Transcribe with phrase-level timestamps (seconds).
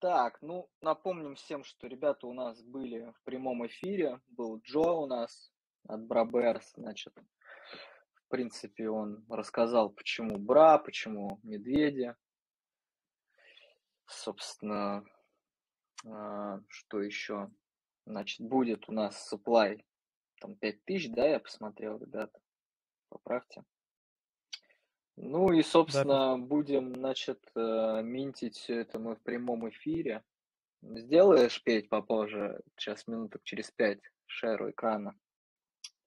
[0.00, 4.20] Так, ну, напомним всем, что ребята у нас были в прямом эфире.
[4.28, 5.52] Был Джо у нас
[5.88, 7.12] от Браберс, значит.
[8.14, 12.14] В принципе, он рассказал, почему Бра, почему Медведи.
[14.06, 15.04] Собственно,
[16.06, 17.50] а, что еще?
[18.06, 19.82] Значит, будет у нас supply
[20.40, 22.40] там 5000, да, я посмотрел, ребята.
[23.08, 23.64] Поправьте.
[25.20, 26.36] Ну и, собственно, да.
[26.36, 30.22] будем, значит, э, минтить все это мы в прямом эфире.
[30.80, 35.18] Сделаешь, Петь, попозже, сейчас минуток через пять, шеру экрана.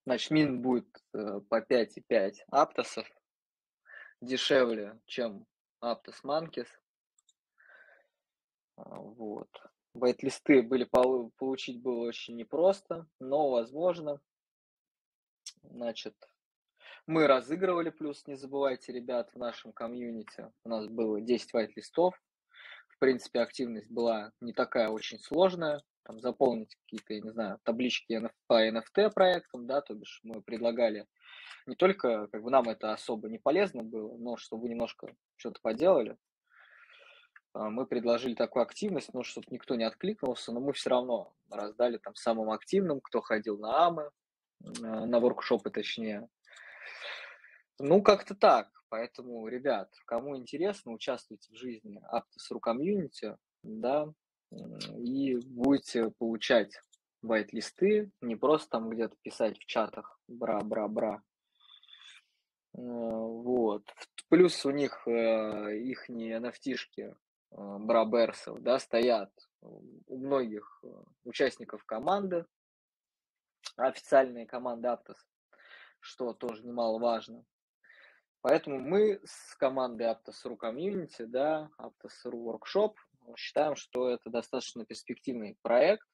[0.05, 3.05] Значит, мин будет э, по 5,5 аптосов,
[4.21, 5.45] дешевле, чем
[5.83, 6.69] Aptos Monkeys.
[8.77, 9.49] А, вот.
[9.93, 14.21] Вайт-листы были получить было очень непросто, но возможно.
[15.63, 16.15] Значит,
[17.11, 20.49] мы разыгрывали плюс, не забывайте, ребят, в нашем комьюнити.
[20.63, 22.15] У нас было 10 вайт-листов.
[22.87, 25.83] В принципе, активность была не такая очень сложная.
[26.03, 31.05] Там заполнить какие-то, я не знаю, таблички по NFT проектам, да, то бишь мы предлагали
[31.67, 36.17] не только, как бы нам это особо не полезно было, но чтобы немножко что-то поделали,
[37.53, 41.97] а, мы предложили такую активность, но чтобы никто не откликнулся, но мы все равно раздали
[41.97, 44.09] там самым активным, кто ходил на АМы,
[44.79, 46.29] на воркшопы точнее,
[47.79, 48.69] ну, как-то так.
[48.89, 54.11] Поэтому, ребят, кому интересно, участвуйте в жизни Aptos.ru комьюнити, да,
[54.97, 56.73] и будете получать
[57.21, 61.21] вайт-листы, не просто там где-то писать в чатах бра-бра-бра.
[62.73, 63.83] Э, вот.
[64.29, 67.13] Плюс у них э, их NFT-шки э,
[67.51, 70.83] браберсов, да, стоят у многих
[71.23, 72.45] участников команды,
[73.75, 75.17] официальные команды Aptos,
[75.99, 77.45] что тоже немаловажно.
[78.41, 82.95] Поэтому мы с командой Aptos.ru Community, да, Aptos.ru Workshop
[83.37, 86.07] считаем, что это достаточно перспективный проект.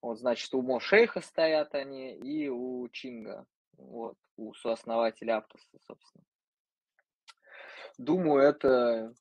[0.00, 6.24] Вот, значит, у Мо Шейха стоят они и у Чинга, вот, у сооснователя Aptos, собственно.
[7.98, 9.14] Думаю, это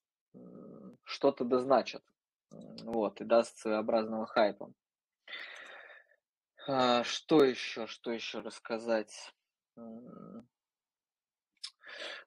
[1.04, 2.04] что-то дозначит,
[2.50, 4.74] вот, и даст своеобразного хайпа.
[6.68, 9.34] А, что еще, что еще рассказать?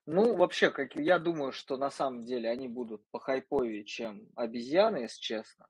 [0.06, 5.20] Ну, вообще, как я думаю, что на самом деле они будут похайповее, чем обезьяны, если
[5.20, 5.66] честно.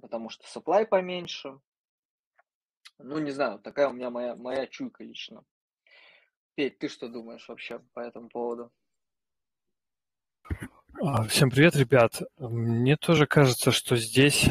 [0.00, 1.58] Потому что supply поменьше.
[2.98, 5.44] Ну, не знаю, такая у меня моя, моя чуйка лично.
[6.54, 8.72] Петь, ты что думаешь вообще по этому поводу?
[11.00, 12.22] А, всем привет, ребят.
[12.38, 14.48] Мне тоже кажется, что здесь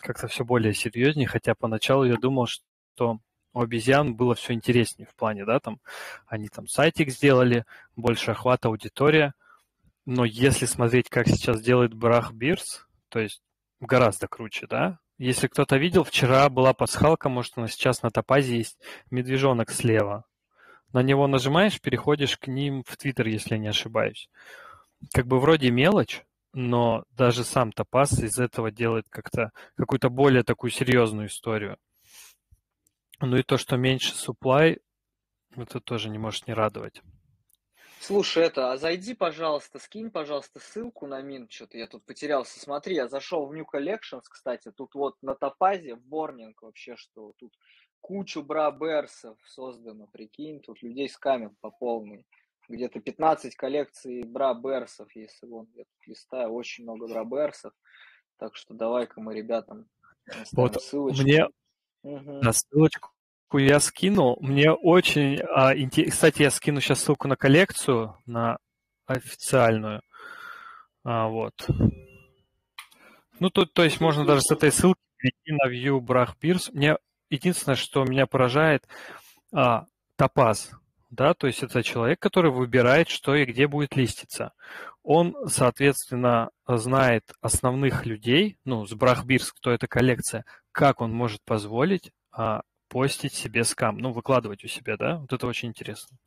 [0.00, 3.20] как-то все более серьезнее, хотя поначалу я думал, что
[3.52, 5.80] у обезьян было все интереснее в плане, да, там
[6.26, 7.64] они там сайтик сделали,
[7.96, 9.34] больше охвата аудитория,
[10.04, 13.42] но если смотреть, как сейчас делает Брах Бирс, то есть
[13.80, 18.78] гораздо круче, да, если кто-то видел, вчера была пасхалка, может, она сейчас на топазе есть
[19.10, 20.24] медвежонок слева.
[20.92, 24.28] На него нажимаешь, переходишь к ним в Твиттер, если я не ошибаюсь.
[25.12, 30.70] Как бы вроде мелочь, но даже сам топаз из этого делает как-то какую-то более такую
[30.70, 31.78] серьезную историю.
[33.22, 34.80] Ну и то, что меньше supply,
[35.56, 37.00] это тоже не может не радовать.
[38.00, 42.58] Слушай, это, а зайди, пожалуйста, скинь, пожалуйста, ссылку на мин, что-то я тут потерялся.
[42.58, 47.32] Смотри, я зашел в New Collections, кстати, тут вот на топазе, в Борнинг вообще, что
[47.38, 47.56] тут
[48.00, 52.26] кучу браберсов создано, прикинь, тут людей скамят по полной.
[52.68, 57.72] Где-то 15 коллекций браберсов, если вон я тут листаю, очень много браберсов.
[58.36, 59.88] Так что давай-ка мы ребятам
[60.50, 61.22] вот ссылочку.
[61.22, 61.46] Мне
[62.02, 62.42] Угу.
[62.42, 63.10] На ссылочку
[63.54, 64.38] я скинул.
[64.40, 66.12] Мне очень а, интересно.
[66.12, 68.58] Кстати, я скину сейчас ссылку на коллекцию, на
[69.06, 70.02] официальную.
[71.04, 71.54] А, вот.
[73.38, 76.70] Ну, тут, то есть, можно даже с этой ссылки перейти на View Brach Pierce.
[76.72, 76.96] Мне
[77.28, 78.86] единственное, что меня поражает,
[79.52, 79.86] а,
[80.16, 80.70] топаз.
[81.10, 84.52] Да, то есть это человек, который выбирает, что и где будет листиться.
[85.02, 92.12] Он, соответственно, знает основных людей, ну, с Брахбирск, кто эта коллекция, как он может позволить
[92.32, 95.18] а, постить себе скам, ну, выкладывать у себя, да?
[95.18, 96.18] Вот это очень интересно.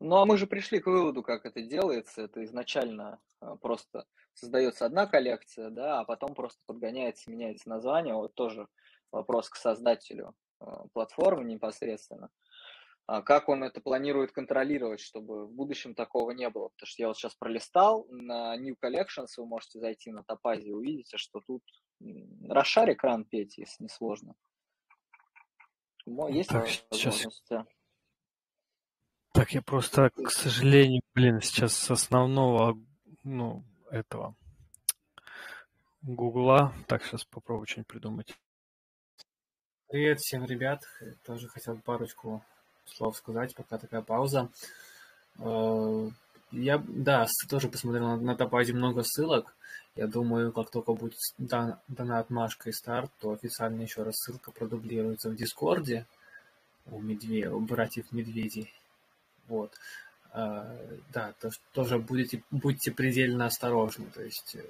[0.00, 2.22] Ну, а мы же пришли к выводу, как это делается.
[2.22, 8.14] Это изначально а, просто создается одна коллекция, да, а потом просто подгоняется, меняется название.
[8.14, 8.66] Вот тоже
[9.10, 12.30] вопрос к создателю а, платформы непосредственно.
[13.06, 16.68] А как он это планирует контролировать, чтобы в будущем такого не было?
[16.68, 20.72] Потому что я вот сейчас пролистал на New Collections, вы можете зайти на топазе и
[20.72, 21.62] увидите, что тут
[22.48, 24.34] Расшарь экран, Петь, если не сложно.
[26.30, 27.26] Есть так, сейчас...
[29.32, 32.78] Так, я просто, к сожалению, блин, сейчас с основного,
[33.24, 34.36] ну, этого
[36.02, 36.74] Гугла.
[36.86, 38.34] Так, сейчас попробую что-нибудь придумать.
[39.88, 40.82] Привет всем, ребят.
[41.24, 42.44] Тоже хотел парочку
[42.86, 44.48] слов сказать, пока такая пауза.
[45.38, 46.08] Э,
[46.52, 49.54] я, да, тоже посмотрел на, на топазе много ссылок.
[49.94, 54.50] Я думаю, как только будет дан, дана отмашка и старт, то официально еще раз ссылка
[54.50, 56.06] продублируется в Дискорде
[56.86, 58.72] у, медве, у братьев Медведей.
[59.48, 59.72] Вот.
[60.30, 60.78] А,
[61.12, 64.06] да, то, тоже будете, будьте предельно осторожны.
[64.06, 64.64] То есть, э,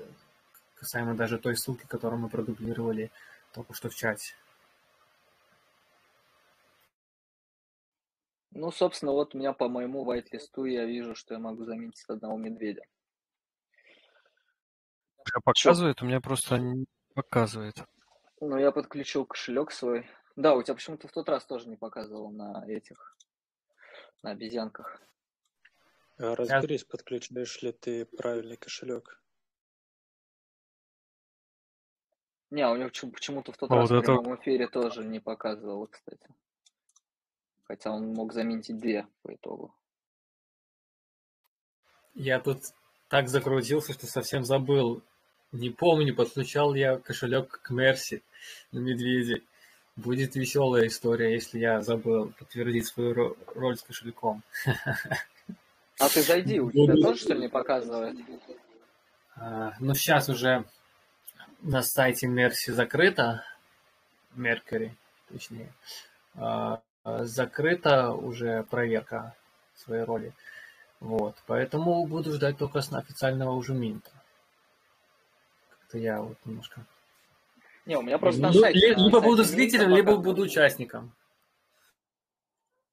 [0.75, 3.11] касаемо даже той ссылки, которую мы продублировали
[3.53, 4.35] только что в чате.
[8.55, 12.37] Ну, собственно, вот у меня по моему white-листу я вижу, что я могу заметить одного
[12.37, 12.85] медведя.
[15.19, 17.77] Уже показывает, у меня просто не показывает.
[18.41, 20.07] Ну, я подключил кошелек свой.
[20.37, 23.17] Да, у тебя почему-то в тот раз тоже не показывал на этих,
[24.23, 25.01] на обезьянках.
[26.19, 29.23] А разберись, подключаешь ли ты правильный кошелек.
[32.51, 34.43] Не, у него почему-то в тот а раз вот в прямом это...
[34.43, 36.29] эфире тоже не показывал, кстати.
[37.73, 39.75] Хотя он мог заметить две по итогу.
[42.13, 42.59] Я тут
[43.09, 45.01] так закрутился, что совсем забыл.
[45.53, 48.23] Не помню, подключал я кошелек к Мерси
[48.73, 49.41] на Медведе.
[49.97, 54.43] Будет веселая история, если я забыл подтвердить свою роль с кошельком.
[55.99, 58.19] А ты зайди, у тебя тоже что ли не показывает?
[59.37, 60.67] А, ну, сейчас уже
[61.63, 63.43] на сайте Мерси закрыто,
[64.35, 64.95] Меркери,
[65.31, 65.73] точнее,
[66.35, 69.35] а, закрыта уже проверка
[69.75, 70.33] своей роли.
[71.01, 74.11] Вот, поэтому буду ждать только с официального уже минта.
[75.71, 76.85] Как-то я вот немножко
[77.85, 78.95] не, у меня просто на сайте.
[78.95, 81.13] Либо на буду зрителем, либо буду участником.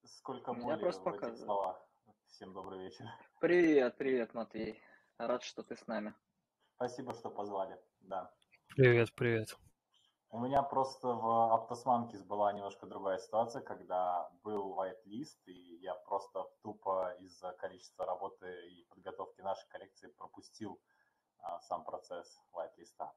[0.04, 1.34] Сколько боли просто показывает.
[1.36, 1.82] этих словах.
[2.28, 3.06] Всем добрый вечер.
[3.40, 4.82] Привет, привет, Матвей.
[5.18, 6.14] Рад, что ты с нами.
[6.76, 7.78] Спасибо, что позвали.
[8.02, 8.32] Да.
[8.76, 9.58] Привет, привет.
[10.32, 16.46] У меня просто в Аптосманкис была немножко другая ситуация, когда был whitelist, и я просто
[16.62, 20.80] тупо из-за количества работы и подготовки нашей коллекции пропустил
[21.40, 23.10] а, сам процесс whitelist.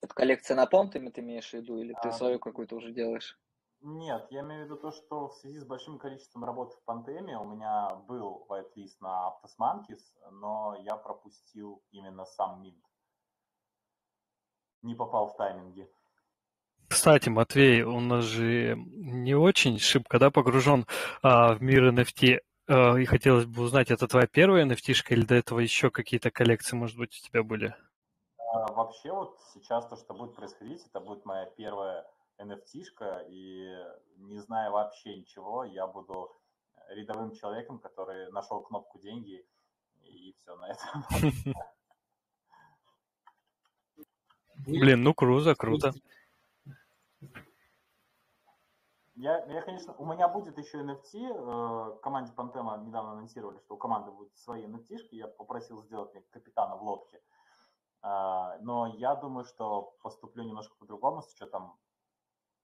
[0.00, 3.38] Это коллекция на понтами ты имеешь в виду, или ты а, свою какую-то уже делаешь?
[3.80, 7.38] Нет, я имею в виду то, что в связи с большим количеством работы в Пантеме
[7.38, 10.02] у меня был whitelist на Aptos Monkeys,
[10.32, 12.87] но я пропустил именно сам минт.
[14.82, 15.88] Не попал в тайминги.
[16.88, 20.86] Кстати, Матвей, у нас же не очень шибко да, погружен
[21.22, 22.40] а, в мир NFT.
[22.66, 26.76] А, и хотелось бы узнать, это твоя первая NFT или до этого еще какие-то коллекции,
[26.76, 27.74] может быть, у тебя были?
[28.38, 32.06] А, вообще вот сейчас то, что будет происходить, это будет моя первая
[32.38, 33.68] NFT-шка, и
[34.16, 36.34] не зная вообще ничего, я буду
[36.88, 39.44] рядовым человеком, который нашел кнопку деньги,
[40.04, 41.04] и все на этом.
[44.66, 45.92] Блин, ну круто, круто.
[49.14, 51.10] Я, я, конечно, у меня будет еще NFT.
[51.14, 54.90] Э, команде Пантема недавно анонсировали, что у команды будут свои NFT.
[54.90, 55.16] -шки.
[55.16, 57.20] Я попросил сделать мне капитана в лодке.
[58.00, 61.76] А, но я думаю, что поступлю немножко по-другому с учетом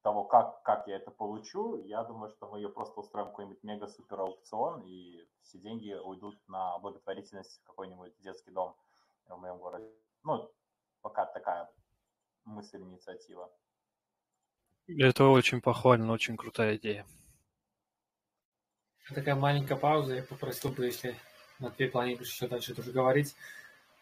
[0.02, 1.76] того, как, как я это получу.
[1.76, 6.78] Я думаю, что мы ее просто устроим какой-нибудь мега-супер аукцион, и все деньги уйдут на
[6.78, 8.76] благотворительность в какой-нибудь детский дом
[9.26, 9.90] в моем городе.
[10.22, 10.50] Ну,
[11.00, 11.68] пока такая
[12.44, 13.50] мысль, инициатива.
[14.86, 17.06] Это очень похвально, очень крутая идея.
[19.14, 20.14] Такая маленькая пауза.
[20.14, 21.14] Я попросил бы, если
[21.58, 23.34] Матвей планируешь еще дальше тоже говорить,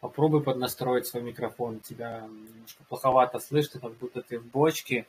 [0.02, 1.78] Попробуй поднастроить свой микрофон.
[1.78, 5.06] Тебя немножко плоховато слышно, как будто ты в бочке.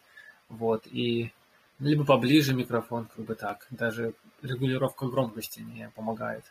[0.50, 1.32] Вот, и
[1.80, 3.66] либо поближе микрофон, как бы так.
[3.72, 4.13] Даже
[4.44, 6.44] регулировка громкости не помогает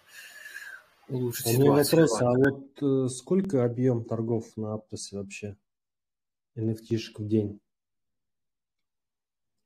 [1.08, 2.00] улучшить а ситуацию.
[2.00, 5.56] Вопрос, а вот э, сколько объем торгов на Аптосе вообще?
[6.56, 7.60] Nft в день?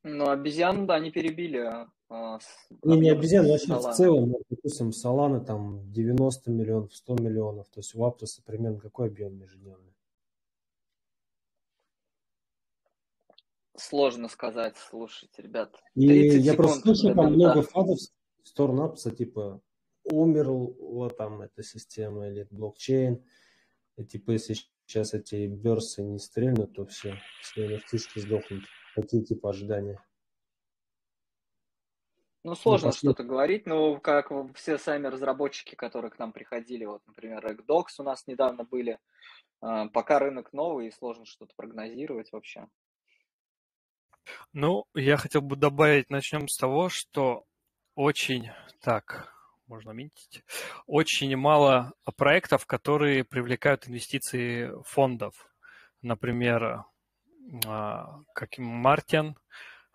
[0.03, 2.39] Ну, обезьян, да, не перебили а,
[2.83, 3.91] не, не обезьян, вообще Solana.
[3.91, 9.07] в целом, допустим, Solana там 90 миллионов, 100 миллионов, то есть у Aptos примерно какой
[9.07, 9.93] объем ежедневный?
[13.75, 15.75] Сложно сказать, слушайте, ребят.
[15.95, 17.99] И я просто слышал там много фадов
[18.43, 19.61] в сторону Aptos, типа
[20.05, 23.21] умерла там эта система или блокчейн,
[23.97, 24.55] и типа если
[24.87, 28.63] сейчас эти бирсы не стрельнут, то все, все nft сдохнут.
[28.95, 30.03] Какие типа ожидания?
[32.43, 37.01] Ну, сложно ну, что-то говорить, но как все сами разработчики, которые к нам приходили, вот,
[37.05, 38.99] например, Regdocs у нас недавно были,
[39.59, 42.67] а, пока рынок новый и сложно что-то прогнозировать вообще.
[44.53, 47.43] Ну, я хотел бы добавить, начнем с того, что
[47.95, 49.36] очень, так,
[49.67, 50.43] можно минтить,
[50.85, 55.33] очень мало проектов, которые привлекают инвестиции фондов.
[56.01, 56.85] например,
[57.65, 59.35] а, как Мартин,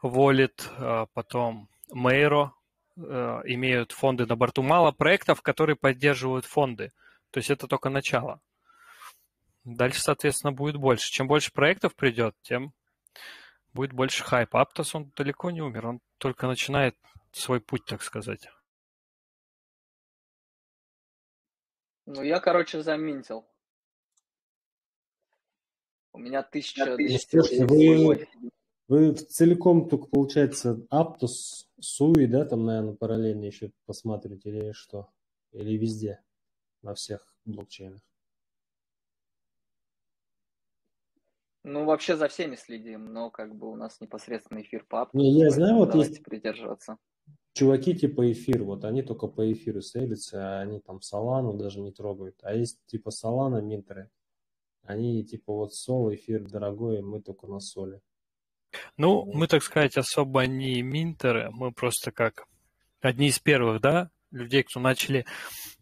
[0.02, 2.52] а, потом Мейро
[2.96, 4.62] имеют фонды на борту.
[4.62, 6.92] Мало проектов, которые поддерживают фонды.
[7.30, 8.42] То есть это только начало.
[9.64, 11.10] Дальше, соответственно, будет больше.
[11.10, 12.74] Чем больше проектов придет, тем
[13.72, 14.60] будет больше хайпа.
[14.60, 16.96] Аптос, он далеко не умер, он только начинает
[17.32, 18.48] свой путь, так сказать.
[22.06, 23.46] Ну, я, короче, заминтил.
[26.12, 27.64] У меня 1200.
[27.64, 28.28] Вы,
[28.88, 35.08] вы целиком только, получается, Aptos, Sui, да, там, наверное, параллельно еще посмотрите, или что?
[35.52, 36.22] Или везде,
[36.82, 38.02] на всех блокчейнах?
[41.64, 45.50] Ну, вообще за всеми следим, но как бы у нас непосредственно эфир по Не, я
[45.50, 46.98] знаю, вот есть придерживаться.
[47.54, 52.36] Чуваки типа эфир, вот они только по эфиру селятся, они там Солану даже не трогают.
[52.42, 54.10] А есть типа Солана минтеры,
[54.82, 58.00] они типа вот сол, эфир дорогой, мы только на соли.
[58.96, 62.46] Ну, мы, так сказать, особо не минтеры, мы просто как
[63.02, 65.26] одни из первых, да, людей, кто начали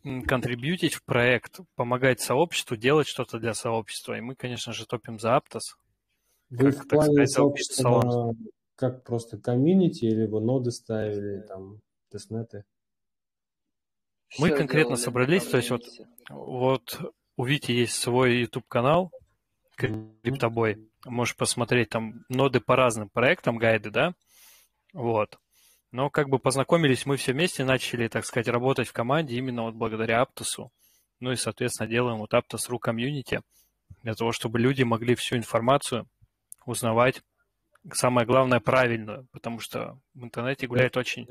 [0.03, 4.17] контрибьютить в проект, помогать сообществу, делать что-то для сообщества.
[4.17, 5.77] И мы, конечно же, топим за Aptos.
[6.49, 8.35] Вы как, в плане сказать, сообщества
[8.81, 12.65] как просто комьюнити, или вы ноды ставили, там, тестнеты?
[14.39, 15.83] Мы Все конкретно собрались, то есть вот,
[16.31, 16.99] вот
[17.37, 19.13] у Вити есть свой YouTube-канал,
[19.77, 20.89] Криптобой.
[21.05, 24.15] Можешь посмотреть там ноды по разным проектам, гайды, да?
[24.93, 25.39] Вот.
[25.93, 29.75] Но как бы познакомились мы все вместе, начали, так сказать, работать в команде именно вот
[29.75, 30.71] благодаря Аптосу.
[31.19, 33.41] Ну и, соответственно, делаем вот Aptos.ru комьюнити
[34.03, 36.07] для того, чтобы люди могли всю информацию
[36.67, 37.23] узнавать,
[37.93, 41.29] самое главное, правильную, потому что в интернете гуляет очень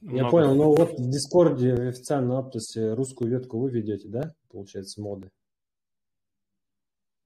[0.00, 0.30] Я много...
[0.30, 5.30] понял, но вот в Дискорде официально на Аптосе русскую ветку вы ведете, да, получается, моды?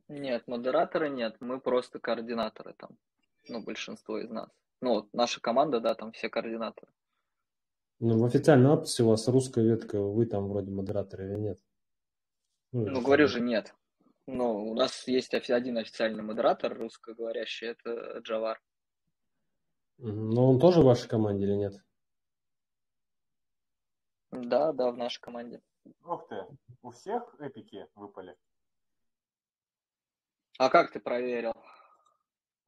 [0.08, 2.90] Нет, модераторы нет, мы просто координаторы там,
[3.48, 4.50] ну, большинство из нас.
[4.80, 6.92] Ну, вот наша команда, да, там все координаторы.
[8.00, 11.58] Ну, в официальном апсе у вас русская ветка, вы там вроде модератор или нет?
[12.72, 13.74] Ну, ну говорю же, нет.
[14.26, 18.62] Ну, у нас есть один официальный модератор русскоговорящий, это Джавар.
[19.98, 21.74] Но он тоже в вашей команде или нет?
[24.30, 25.60] Да, да, в нашей команде.
[26.04, 26.46] Ух ты,
[26.82, 28.36] у всех эпики выпали?
[30.58, 31.52] А как ты проверил?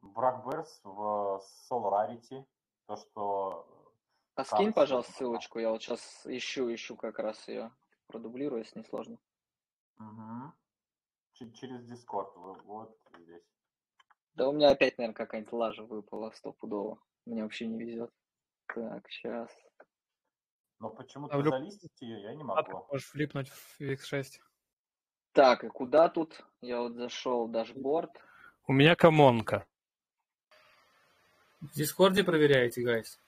[0.00, 2.44] Бракберс в Soul Rarity.
[2.86, 3.92] То, что...
[4.34, 5.58] А скинь, пожалуйста, ссылочку.
[5.60, 7.72] Я вот сейчас ищу, ищу как раз ее.
[8.08, 9.18] Продублирую, если не сложно.
[9.98, 10.52] Угу.
[11.34, 12.30] Через Discord.
[12.64, 13.42] Вот здесь.
[14.34, 16.98] Да у меня опять, наверное, какая-нибудь лажа выпала стопудово.
[17.26, 18.10] Мне вообще не везет.
[18.66, 19.50] Так, сейчас.
[20.80, 22.60] Но почему-то а залистить ее я не могу.
[22.60, 24.40] А ты можешь флипнуть в X6.
[25.32, 26.44] Так, и куда тут?
[26.60, 28.10] Я вот зашел в дашборд.
[28.66, 29.66] У меня комонка.
[31.60, 33.18] В Дискорде проверяете, guys?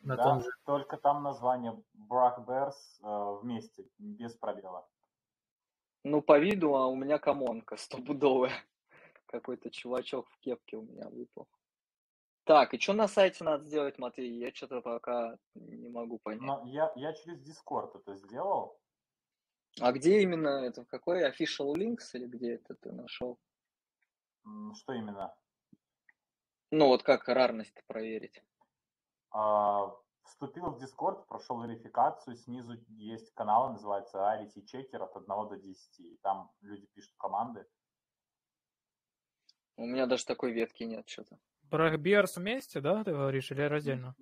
[0.00, 0.50] На да, том же.
[0.64, 4.86] только там название Bruh Bears э, вместе, без пробела.
[6.08, 8.52] Ну, по виду, а у меня common ка стопудовая.
[9.26, 11.48] Какой-то чувачок в кепке у меня выпал.
[12.44, 14.30] Так, и что на сайте надо сделать, Матвей?
[14.38, 16.42] Я что-то пока не могу понять.
[16.42, 18.78] Но я, я через Discord это сделал.
[19.80, 20.84] А где именно это?
[20.84, 23.40] Какой official links или где это ты нашел?
[24.76, 25.34] Что именно?
[26.70, 28.44] Ну, вот как рарность проверить?
[29.32, 29.92] А,
[30.26, 36.00] вступил в Discord, прошел верификацию, снизу есть канал, называется Arity Checker от 1 до 10.
[36.00, 37.66] И там люди пишут команды.
[39.76, 41.38] У меня даже такой ветки нет что-то.
[41.64, 44.14] Брахберс вместе, да, ты говоришь, или раздельно?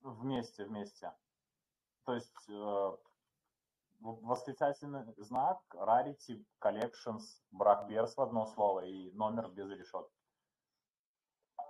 [0.00, 1.12] Вместе, вместе.
[2.04, 2.96] То есть э,
[4.00, 10.12] восклицательный знак, Rarity, Collections, Брахберс в одно слово и номер без решетки.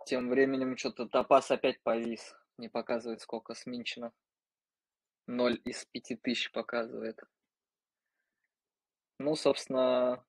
[0.07, 2.37] Тем временем что-то топаз опять повис.
[2.59, 4.13] Не показывает, сколько сминчено.
[5.27, 7.21] Ноль из пяти тысяч показывает.
[9.19, 10.25] Ну, собственно,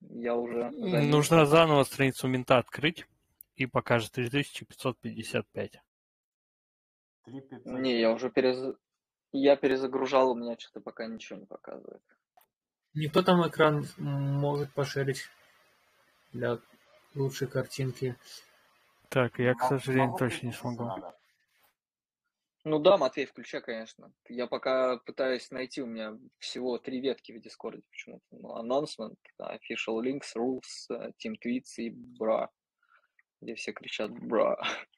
[0.00, 0.70] я уже...
[0.70, 1.10] Заметил.
[1.10, 3.06] Нужно заново страницу мента открыть
[3.56, 5.82] и покажет 3555.
[7.24, 7.80] 3500.
[7.80, 8.76] Не, я уже перез...
[9.32, 12.02] я перезагружал, у меня что-то пока ничего не показывает.
[12.94, 15.28] Никто там экран может пошерить
[16.32, 16.58] для
[17.14, 18.16] лучшей картинки.
[19.08, 20.90] Так, я, к сожалению, точно не смогу.
[22.64, 24.12] Ну да, Матвей, включай, конечно.
[24.28, 28.24] Я пока пытаюсь найти, у меня всего три ветки в Дискорде почему-то.
[28.30, 32.50] Ну, announcement, official links, rules, э, team tweets и бра,
[33.40, 34.58] где все кричат бра.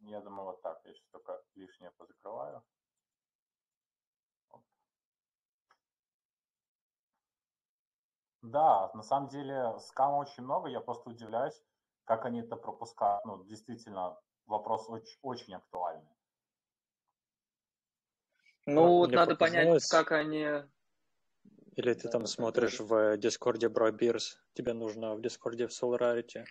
[0.00, 0.80] Я думаю, вот так.
[0.84, 2.62] Я сейчас только лишнее позакрываю.
[8.42, 11.62] Да, на самом деле скама очень много, я просто удивляюсь,
[12.04, 13.24] как они это пропускают.
[13.26, 16.19] Ну, действительно, вопрос очень, очень актуальный.
[18.74, 20.46] Ну, вот надо понять, как они...
[21.76, 26.44] Или ты да, там смотришь в Дискорде Bruh Bears, тебе нужно в Дискорде в Solarity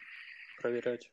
[0.59, 1.11] проверять.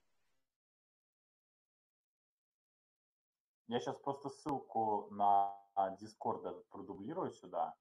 [3.68, 5.52] Я сейчас просто ссылку на
[6.00, 7.74] Discord продублирую сюда.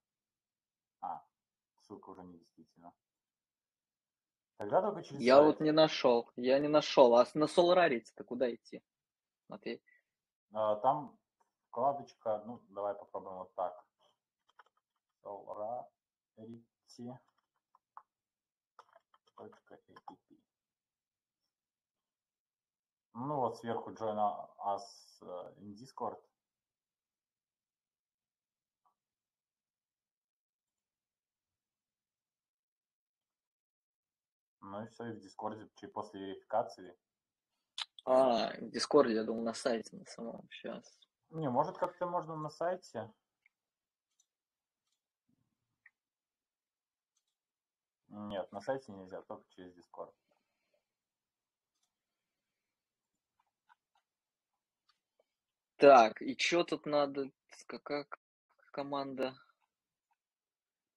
[1.00, 1.24] А,
[1.78, 2.92] ссылка уже не действительно.
[4.56, 5.46] Тогда только через Я сайт.
[5.46, 6.30] вот не нашел.
[6.34, 7.14] Я не нашел.
[7.14, 8.82] А на Solarity-то куда идти?
[9.48, 9.80] Матвей?
[10.52, 11.16] А, там
[11.76, 13.84] вкладочка, ну, давай попробуем вот так.
[15.22, 15.98] Solarity.
[23.12, 24.16] Ну вот сверху join
[24.58, 24.82] us
[25.20, 25.26] э,
[25.58, 26.18] in Discord.
[34.62, 36.96] Ну и все, и в Дискорде после верификации.
[38.06, 40.48] А, в Дискорде, я думал, на сайте на самом.
[40.50, 41.05] Сейчас.
[41.30, 43.12] Не, может как-то можно на сайте.
[48.08, 50.14] Нет, на сайте нельзя, только через Discord.
[55.76, 57.30] Так, и что тут надо?
[57.66, 58.06] Какая
[58.72, 59.36] команда?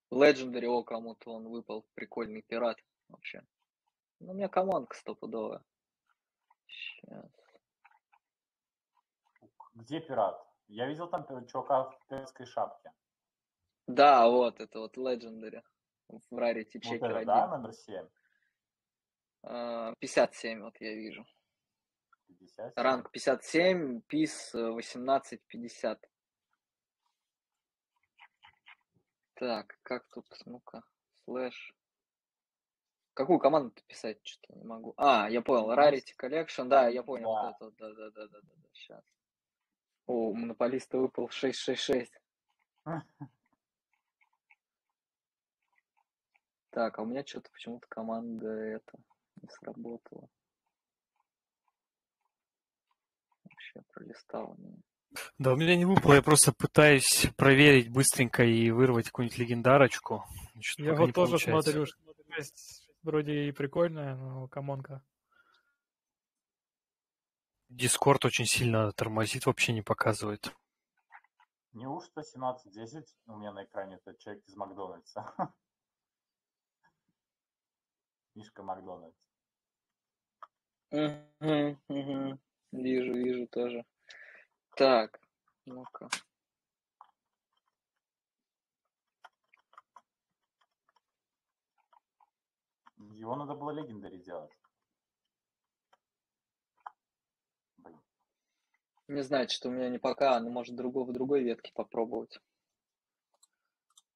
[0.09, 1.85] Legendary, о, кому-то он выпал.
[1.95, 2.77] Прикольный пират
[3.09, 3.45] вообще.
[4.19, 5.63] Ну, у меня командка стопудовая.
[6.65, 7.48] Сейчас.
[9.79, 10.45] Где пират?
[10.67, 12.91] Я видел там чувака в пиратской шапке.
[13.87, 15.63] Да, вот, это вот Legendary.
[16.09, 18.07] В Rarity Checker вот это, да, номер 7?
[19.99, 21.25] 57, вот я вижу.
[22.27, 22.71] 57.
[22.75, 26.09] Ранг 57, ПИС 1850.
[29.35, 30.83] Так, как тут, ну-ка,
[31.23, 31.73] слэш.
[33.13, 34.93] Какую команду писать, что-то не могу.
[34.97, 37.55] А, я понял, Rarity Collection, да, я понял, да.
[37.61, 39.03] Вот это, да, да, да, да, да, да, сейчас.
[40.09, 42.11] О, у монополиста выпал 666.
[46.71, 48.99] Так, а у меня что-то почему-то команда это
[49.41, 50.29] не сработала.
[53.43, 54.77] Вообще пролистала меня.
[55.39, 60.25] Да, у меня не выпало, я просто пытаюсь проверить быстренько и вырвать какую-нибудь легендарочку.
[60.77, 61.71] Я вот тоже получается.
[61.71, 61.85] смотрю,
[63.01, 65.03] вроде и прикольная, но комонка.
[67.69, 70.51] Дискорд очень сильно тормозит, вообще не показывает.
[71.73, 75.31] Неужто 17.10 у меня на экране это человек из Макдональдса?
[78.33, 79.15] Мишка Макдональдс.
[80.91, 82.39] Угу, угу.
[82.71, 83.85] Вижу, вижу тоже.
[84.75, 85.19] Так,
[85.65, 86.09] ну-ка.
[92.97, 94.58] Его надо было легендари делать.
[99.09, 102.39] Не знаю, что у меня не пока, но может другого в другой ветке попробовать.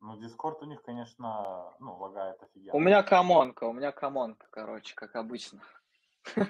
[0.02, 2.76] Ну, Дискорд у них, конечно, ну, лагает офигенно.
[2.76, 5.62] У меня common ка, у меня common ка, короче, как обычно.
[6.36, 6.46] В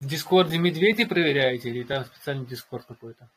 [0.00, 3.30] Дискорде медведи проверяете или там специальный Дискорд какой-то?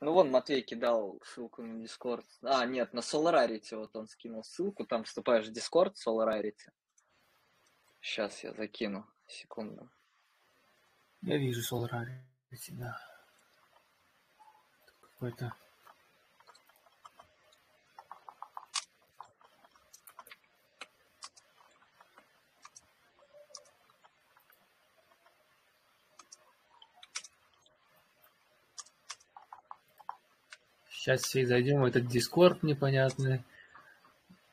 [0.00, 2.24] Ну, вон Матвей кидал ссылку на Дискорд.
[2.42, 4.86] А, нет, на Solarity вот он скинул ссылку.
[4.86, 6.70] Там вступаешь в Дискорд Solarity.
[8.00, 9.08] Сейчас я закину.
[9.26, 9.90] Секунду.
[11.22, 12.29] Я вижу Solarity,
[12.72, 12.98] да.
[15.00, 15.52] Какой-то
[30.88, 33.42] Сейчас все зайдем в этот дискорд непонятный.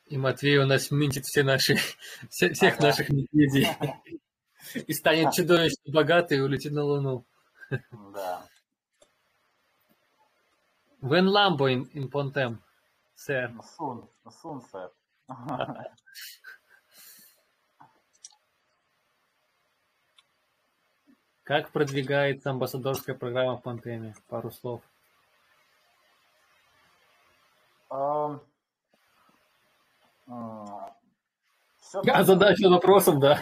[0.07, 1.75] И Матвей у нас минтит все наши,
[2.29, 2.87] все, всех ага.
[2.87, 3.67] наших медведей.
[4.73, 7.25] И станет чудовищно богатый и улетит на Луну.
[7.69, 8.47] Да.
[11.01, 12.59] When Lambo in, in Pontem,
[13.15, 13.51] сэр.
[13.77, 14.91] Soon, soon, сэр.
[21.43, 24.15] Как продвигается амбассадорская программа в Пантеме?
[24.27, 24.81] Пару слов.
[31.79, 33.41] все Я задачу вопросом, да.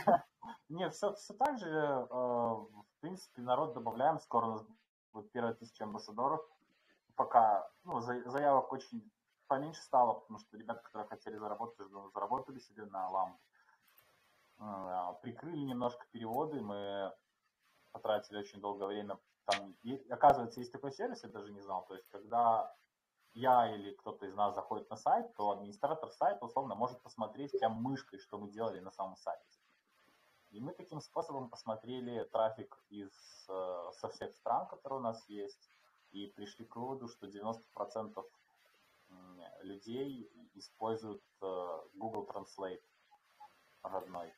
[0.70, 1.68] Нет, все, все так же,
[2.10, 2.70] в
[3.06, 4.66] принципе, народ добавляем, скоро у нас
[5.14, 6.42] будет первая тысяча амбассадоров.
[7.16, 9.12] Пока ну, заявок очень
[9.46, 13.40] поменьше стало, потому что ребята, которые хотели заработать, заработали себе на лампу.
[14.58, 17.14] Э, прикрыли немножко переводы, мы
[17.92, 19.20] потратили очень долгое время.
[19.46, 21.86] Там, и, оказывается, есть такой сервис, я даже не знал.
[21.86, 22.76] То есть, когда
[23.34, 27.74] я или кто-то из нас заходит на сайт, то администратор сайта условно может посмотреть прям
[27.74, 29.55] мышкой, что мы делали на самом сайте.
[30.56, 33.12] И мы таким способом посмотрели трафик из,
[33.50, 35.70] э, со всех стран, которые у нас есть,
[36.12, 38.26] и пришли к выводу, что 90%
[39.64, 42.82] людей используют э, Google Translate
[43.84, 44.34] родной,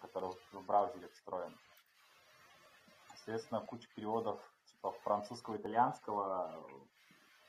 [0.00, 1.54] который в браузере встроен.
[3.16, 6.66] Соответственно, куча переводов типа французского, итальянского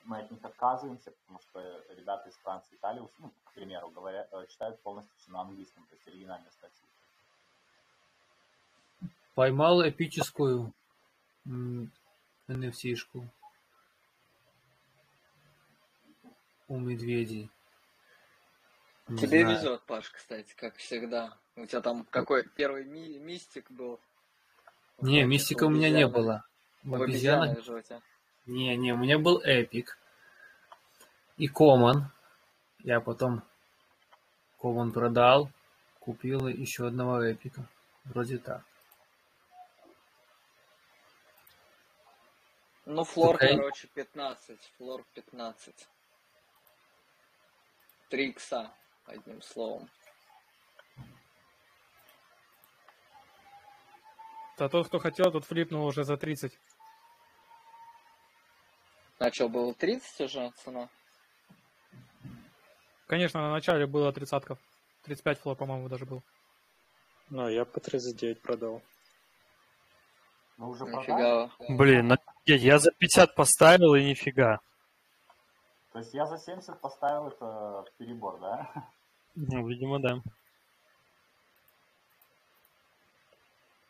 [0.03, 1.61] мы от них отказываемся, потому что
[1.93, 5.95] ребята из Франции, Италии, ну, к примеру, говорят, э, читают полностью все на английском, то
[5.95, 6.89] есть оригинальные статьи.
[9.33, 10.73] Поймал эпическую
[12.47, 13.27] NFT-шку
[16.67, 17.49] у медведей.
[19.07, 19.57] Не Тебе знаю.
[19.57, 21.37] везет, Паш, кстати, как всегда.
[21.55, 23.99] У тебя там какой первый ми- мистик был?
[25.01, 26.45] Не, мистика у меня не было.
[26.83, 27.57] В, в обезьянах...
[28.45, 29.97] Не, не, у меня был эпик.
[31.37, 32.11] И коман.
[32.79, 33.43] Я потом
[34.59, 35.51] коман продал,
[35.99, 37.67] купил еще одного эпика.
[38.05, 38.63] Вроде так.
[42.93, 43.55] Ну, флор, okay.
[43.55, 44.59] короче, 15.
[44.77, 45.87] Флор 15.
[48.09, 48.69] Три икса,
[49.05, 49.89] одним словом.
[54.57, 56.59] А тот, кто хотел, тот флипнул уже за 30.
[59.19, 60.89] А что, было 30 уже цена?
[63.07, 64.59] Конечно, на начале было тридцатков.
[65.03, 66.23] 35 флор, по-моему, даже был.
[67.29, 68.81] Ну, я по 39 продал.
[70.61, 71.49] Мы уже Нифига.
[71.69, 74.59] Блин, я, я за 50 поставил и нифига.
[75.91, 78.69] То есть я за 70 поставил это перебор, да?
[79.33, 80.21] Ну, видимо, да.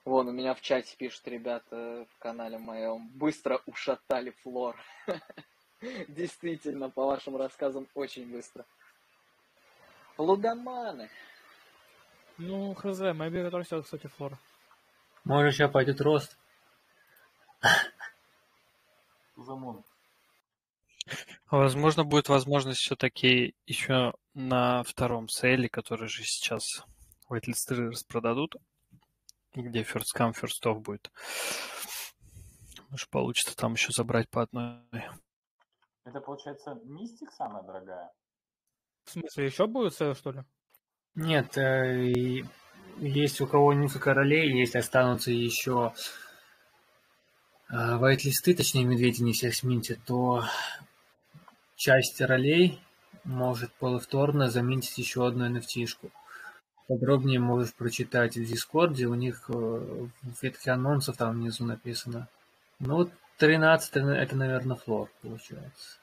[0.06, 3.10] Вон, у меня в чате пишут ребята в канале моем.
[3.16, 4.78] Быстро ушатали флор.
[6.08, 8.64] Действительно, по вашим рассказам, очень быстро.
[10.18, 11.10] Лудоманы.
[12.38, 14.38] Ну, хз, Мэйби растет, кстати, флор.
[15.26, 16.38] Может, сейчас пойдет рост.
[19.36, 19.84] Замон.
[21.50, 26.64] Возможно, будет возможность все-таки еще на втором сейле, который же сейчас
[27.28, 28.56] вайтлисты распродадут,
[29.54, 31.12] где first come, first off будет.
[32.90, 34.82] Может, получится там еще забрать по одной.
[36.04, 38.12] Это, получается, mystic самая дорогая?
[39.06, 40.44] В смысле, еще будет sale, что ли?
[41.16, 42.44] Нет, э,
[42.98, 45.94] есть у кого несколько ролей, если останутся еще
[47.72, 50.44] whitelist ы, точнее медведи не всех сминтят, то
[51.76, 52.80] часть ролей
[53.24, 56.12] может повторно заменить еще одну NFT-шку.
[56.88, 60.10] Подробнее можешь прочитать в Дискорде, у них э, в
[60.42, 62.28] ветке анонсов там внизу написано.
[62.80, 66.00] Ну, 13 это, наверное, флор получается.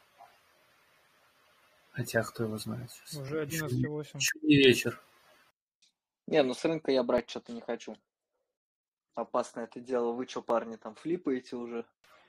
[1.92, 3.20] Хотя, кто его знает сейчас.
[3.20, 4.18] Уже 11.8.
[4.42, 5.00] не вечер.
[6.26, 7.96] Не, ну с рынка я брать что-то не хочу.
[9.18, 10.12] Опасно это дело.
[10.12, 11.84] Вы что, парни, там флипаете уже?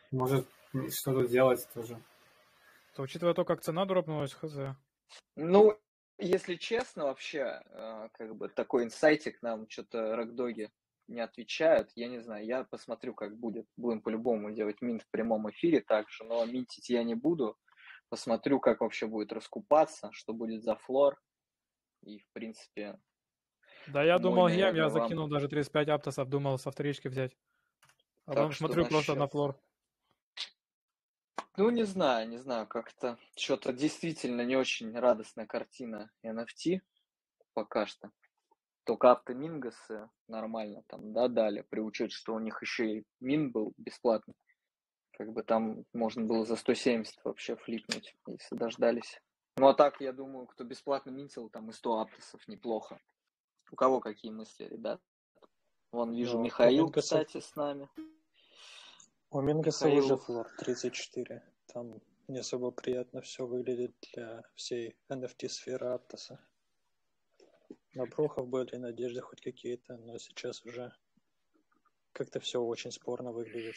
[0.10, 0.47] Может,
[0.89, 2.02] что-то делать тоже.
[2.95, 4.58] То учитывая то, как цена дропнулась, хз.
[5.36, 5.80] Ну,
[6.17, 10.71] если честно, вообще, э, как бы такой инсайтик нам что-то рокдоги
[11.08, 11.91] не отвечают.
[11.93, 13.67] Я не знаю, я посмотрю, как будет.
[13.78, 17.56] Будем по-любому делать минт в прямом эфире также, но минтить я не буду.
[18.10, 21.21] Посмотрю, как вообще будет раскупаться, что будет за флор.
[22.02, 22.99] И, в принципе...
[23.91, 27.36] Да, я думал, я, я закинул даже 35 аптосов, думал со вторички взять.
[28.25, 29.60] А потом смотрю просто на флор.
[31.58, 36.80] Ну, не знаю, не знаю, как-то что-то действительно не очень радостная картина NFT
[37.54, 38.12] пока что.
[38.86, 43.73] Только автомингасы нормально там, да, дали, при учете, что у них еще и мин был
[43.78, 44.36] бесплатный.
[45.12, 49.19] Как бы там можно было за 170 вообще флипнуть, если дождались.
[49.58, 53.02] Ну, а так, я думаю, кто бесплатно минтил, там и 100 аптосов неплохо.
[53.71, 55.01] У кого какие мысли, ребят?
[55.91, 57.89] Вон, вижу, ну, Михаил, кстати, с нами.
[59.32, 60.05] У Мингаса Михаил...
[60.05, 61.43] уже флор 34.
[61.67, 66.39] Там не особо приятно все выглядит для всей NFT-сферы Аптоса.
[67.93, 70.93] На Брухов были надежды хоть какие-то, но сейчас уже
[72.12, 73.75] как-то все очень спорно выглядит.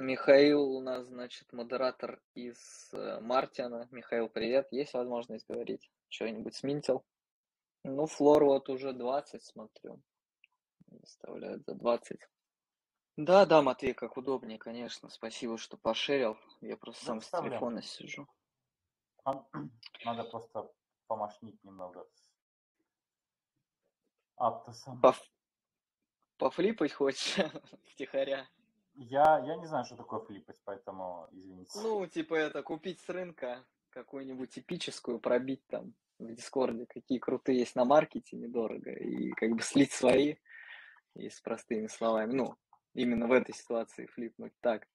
[0.00, 3.86] Михаил у нас, значит, модератор из э, Мартина.
[3.90, 4.66] Михаил, привет.
[4.72, 5.90] Есть возможность говорить?
[6.08, 7.04] Что-нибудь сминтил?
[7.84, 10.00] Ну, флор вот уже 20, смотрю.
[10.86, 12.18] Выставляют за 20.
[13.18, 15.10] Да, да, Матвей, как удобнее, конечно.
[15.10, 16.38] Спасибо, что пошерил.
[16.62, 18.26] Я просто сам с телефона сижу.
[20.04, 20.72] Надо просто
[21.08, 22.24] помощнить немного с
[24.36, 24.98] Аптосом.
[25.02, 25.22] Поф...
[26.38, 27.36] Пофлипать хочешь
[27.92, 28.48] втихаря?
[29.02, 31.70] Я, я не знаю, что такое флипать, поэтому извините.
[31.80, 37.74] Ну, типа это, купить с рынка какую-нибудь эпическую, пробить там в Дискорде, какие крутые есть
[37.76, 40.36] на маркете, недорого, и как бы слить свои,
[41.14, 42.34] и с простыми словами.
[42.34, 42.56] Ну,
[42.92, 44.86] именно в этой ситуации флипнуть так.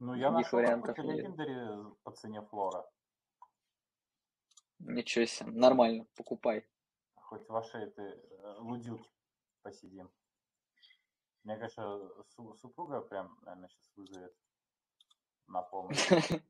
[0.00, 2.84] Ну, я нашел вариантов какой-то легендари по цене флора.
[4.80, 6.66] Ничего себе, нормально, покупай.
[7.14, 9.08] Хоть ваши это э, лудилки
[9.62, 10.10] посидим.
[11.44, 12.00] Мне, конечно,
[12.60, 14.34] супруга прям, наверное, сейчас вызовет
[15.46, 16.10] на помощь.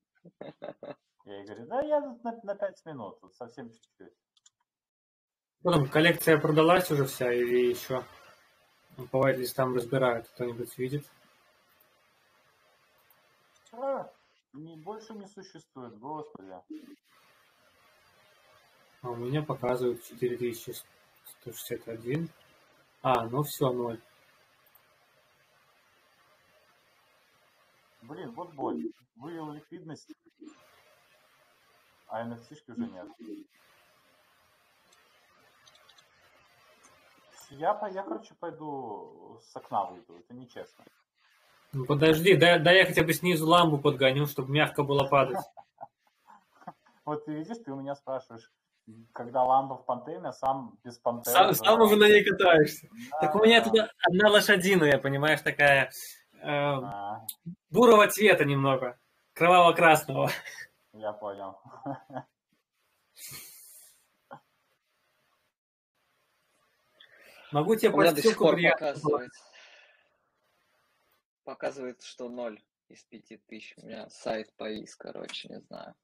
[1.25, 4.15] Я ей говорю, да я на, на 5 минут, вот совсем чуть-чуть.
[5.63, 8.03] Потом коллекция продалась уже вся или еще?
[9.11, 11.05] По там разбирают, кто-нибудь видит?
[13.73, 14.11] А,
[14.53, 16.53] не, больше не существует, господи.
[19.03, 22.29] А у меня показывают 4161.
[23.03, 24.01] А, ну все, ноль.
[28.11, 28.91] Блин, вот боль.
[29.15, 30.13] Вывел ликвидность,
[32.09, 33.07] а NFT уже нет.
[37.51, 40.85] Я, я, короче, пойду с окна выйду, это нечестно.
[41.73, 45.39] Ну подожди, дай, дай я хотя бы снизу ламбу подгоню, чтобы мягко было падать.
[47.05, 48.53] Вот ты видишь, ты у меня спрашиваешь,
[49.13, 51.35] когда ламба в пантене, а сам без пантены.
[51.35, 52.89] Сам, сам уже на ней катаешься.
[53.11, 53.69] Да, так у меня да.
[53.69, 55.91] туда одна лошадиная, понимаешь, такая
[56.43, 57.27] а.
[57.71, 58.99] бурого цвета немного,
[59.35, 60.31] кроваво-красного.
[60.93, 61.59] Я понял.
[67.53, 69.33] Могу тебе У меня до сих пор показывает.
[71.45, 73.75] Показывает, что 0 из 5000.
[73.79, 75.95] У меня сайт повис, короче, не знаю.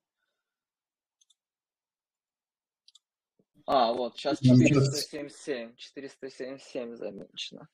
[3.66, 5.76] А, вот, сейчас 477.
[5.76, 7.68] 477 замечено.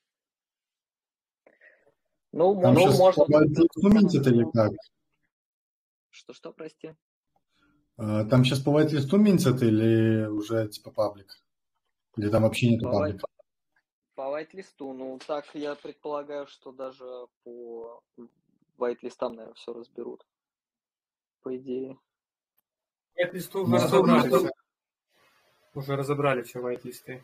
[2.33, 3.21] Ну, Там ну можно...
[3.21, 4.71] Инструментит или как?
[6.09, 6.95] Что-что, прости?
[7.95, 11.27] А, там сейчас по whitelist минтят или уже типа паблик?
[12.17, 13.27] Или там вообще нет паблика?
[14.15, 17.05] По whitelist, ну так я предполагаю, что даже
[17.43, 18.01] по
[18.79, 20.25] whitelist наверное, все разберут.
[21.43, 21.99] По идее.
[23.15, 24.51] Whitelist уже разобрали.
[25.75, 27.21] Уже разобрали все whitelist.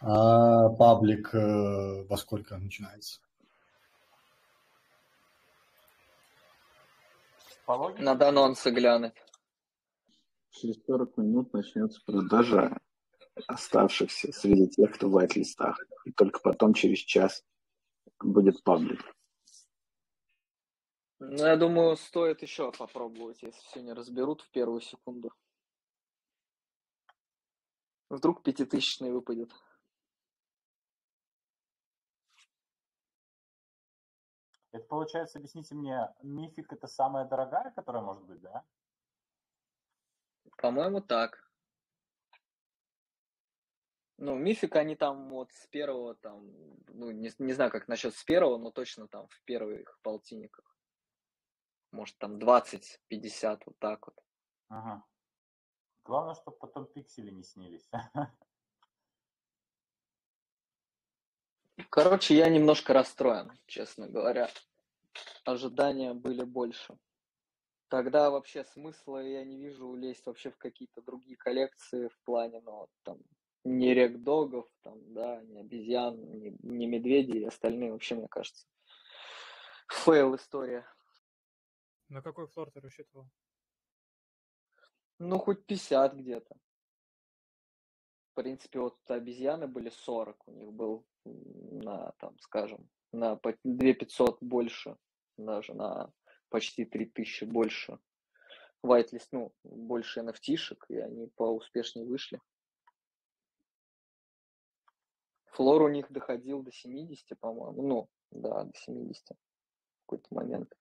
[0.00, 3.20] А паблик э, во сколько начинается?
[7.66, 9.14] Надо анонсы глянуть.
[10.50, 12.78] Через 40 минут начнется продажа
[13.46, 15.78] оставшихся среди тех, кто в вайт-листах.
[16.04, 17.44] И только потом, через час,
[18.20, 19.00] будет паблик.
[21.18, 25.32] Ну, я думаю, стоит еще попробовать, если все не разберут в первую секунду.
[28.08, 29.52] Вдруг пятитысячный выпадет.
[34.76, 38.62] Это получается, объясните мне, мифик это самая дорогая, которая может быть, да?
[40.58, 41.50] По-моему, так.
[44.18, 46.50] Ну, мифик они там вот с первого там,
[46.88, 50.76] ну, не, не знаю, как насчет с первого, но точно там в первых полтинниках.
[51.90, 54.22] Может, там 20-50, вот так вот.
[54.68, 55.04] Ага.
[56.04, 57.88] Главное, чтобы потом пиксели не снились.
[61.90, 64.50] Короче, я немножко расстроен, честно говоря.
[65.44, 66.98] Ожидания были больше.
[67.88, 72.72] Тогда вообще смысла я не вижу лезть вообще в какие-то другие коллекции в плане, ну,
[72.72, 73.18] вот, там,
[73.62, 78.66] не рекдогов, там, да, не обезьян, не, не медведей и остальные вообще, мне кажется,
[79.88, 80.84] fail история.
[82.08, 83.28] На какой floor ты рассчитывал?
[85.18, 86.56] Ну, хоть 50 где-то.
[88.32, 94.96] В принципе, вот обезьяны были 40, у них был на, там, скажем, на 2500 больше,
[95.36, 96.12] даже на
[96.48, 97.98] почти 3000 больше
[98.84, 102.40] whitelist, ну, больше nft и они поуспешнее вышли.
[105.52, 107.82] Флор у них доходил до 70, по-моему.
[107.82, 109.36] Ну, да, до 70 в
[110.06, 110.72] какой-то момент.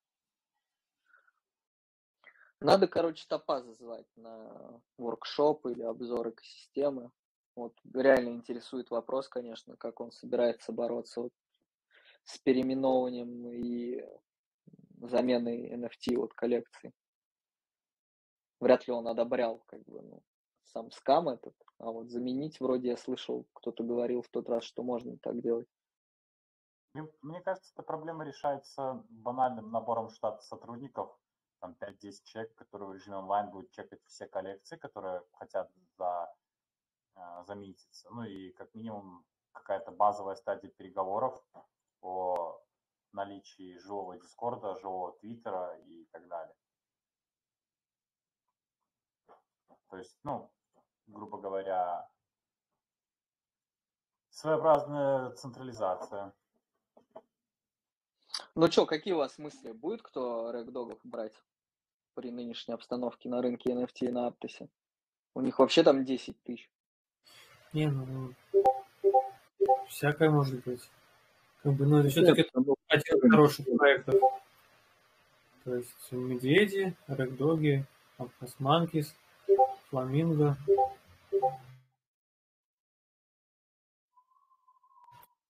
[2.60, 7.12] Надо, короче, топа звать на воркшоп или обзор экосистемы.
[7.56, 11.34] Вот реально интересует вопрос, конечно, как он собирается бороться вот
[12.26, 14.04] с переименованием и
[15.02, 16.92] заменой NFT от коллекции.
[18.60, 20.24] Вряд ли он одобрял как бы, ну,
[20.64, 24.84] сам скам этот, а вот заменить вроде я слышал, кто-то говорил в тот раз, что
[24.84, 25.68] можно так делать.
[27.22, 31.18] Мне кажется, эта проблема решается банальным набором штата сотрудников,
[31.60, 36.34] там 5-10 человек, которые в режиме онлайн будут чекать все коллекции, которые хотят за
[37.16, 38.08] а, заметиться.
[38.12, 41.42] Ну и как минимум какая-то базовая стадия переговоров
[42.02, 42.62] о
[43.14, 46.56] наличии живого Дискорда, живого Твиттера и так далее.
[49.90, 50.52] То есть, ну,
[51.08, 52.10] грубо говоря,
[54.30, 56.34] своеобразная централизация.
[58.56, 59.72] Ну что, какие у вас мысли?
[59.72, 61.34] Будет кто рэгдогов брать
[62.14, 64.70] при нынешней обстановке на рынке NFT и на Аптосе?
[65.34, 66.70] У них вообще там 10 тысяч.
[67.76, 68.34] Не, ну,
[69.90, 70.90] всякое может быть.
[71.62, 72.50] Как бы, ну, это все-таки
[72.88, 74.16] один из хороших проектов.
[75.66, 77.86] То есть медведи, рэгдоги,
[78.18, 79.14] Апкасманкис,
[79.90, 80.56] фламинго.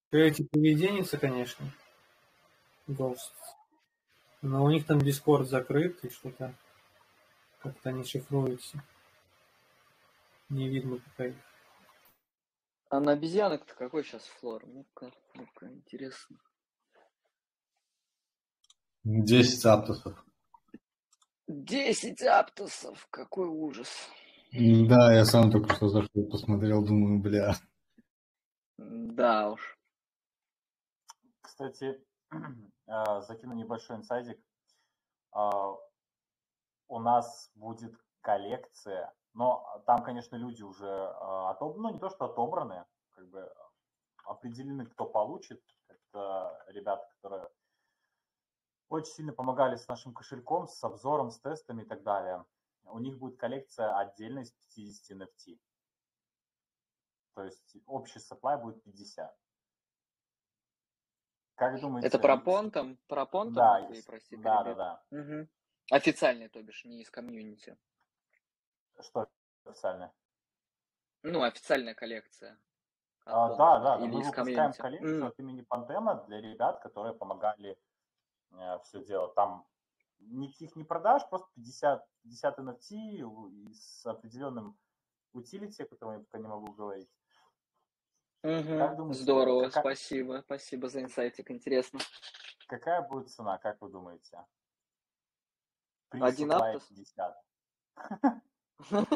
[0.10, 1.68] Эти поведенницы, конечно,
[2.88, 3.36] Ghost.
[4.42, 6.56] Но у них там Дискорд закрыт, и что-то
[7.60, 8.84] как-то не шифруется.
[10.50, 11.36] Не видно пока их.
[12.95, 14.65] А на обезьянок-то какой сейчас флор?
[14.65, 16.38] Ну-ка, ну-ка, интересно.
[19.03, 20.25] 10 аптосов.
[21.49, 23.89] 10 аптосов, какой ужас.
[24.53, 27.55] Да, я сам только что зашел, посмотрел, думаю, бля.
[28.77, 29.77] Да уж.
[31.41, 32.01] Кстати,
[32.88, 34.39] а, закину небольшой инсайдик.
[35.34, 35.73] А,
[36.88, 42.26] у нас будет коллекция, но там, конечно, люди уже а, отобраны, ну не то, что
[42.26, 43.54] отобраны, как бы
[44.24, 45.62] определены, кто получит.
[45.88, 47.50] Это ребята, которые
[48.89, 52.45] очень сильно помогали с нашим кошельком, с обзором, с тестами и так далее.
[52.86, 55.60] У них будет коллекция отдельно из 50 NFT.
[57.34, 59.38] То есть общий supply будет 50.
[61.56, 62.08] Как думаете?
[62.08, 62.98] Это про понтом?
[63.08, 63.56] Про понтом?
[63.56, 63.89] Да,
[64.32, 65.04] да, да, да.
[65.12, 65.50] Угу.
[65.91, 67.78] Официальный, то бишь, не из комьюнити.
[69.01, 69.27] Что
[69.65, 70.13] официальное?
[71.23, 72.60] Ну, официальная коллекция.
[73.25, 75.27] А, да, да, Или мы выпускаем коллекцию mm.
[75.27, 77.77] от имени Пантема для ребят, которые помогали
[78.51, 79.34] э, все делать.
[79.34, 79.67] Там
[80.19, 84.77] никаких не продаж, просто 50, 50 NFT с определенным
[85.34, 87.10] утилити, о котором я пока не могу говорить.
[88.43, 89.81] Угу, думаете, здорово, какая...
[89.81, 91.99] спасибо, спасибо за инсайтик, интересно.
[92.67, 94.45] Какая будет цена, как вы думаете?
[96.10, 96.88] При Один аптос?
[98.78, 99.08] 50.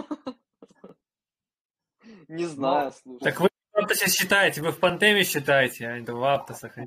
[2.28, 3.24] Не знаю, слушай.
[3.24, 6.78] Так вы в Аптосе считаете, вы в Пантеме считаете, а не в Аптосах.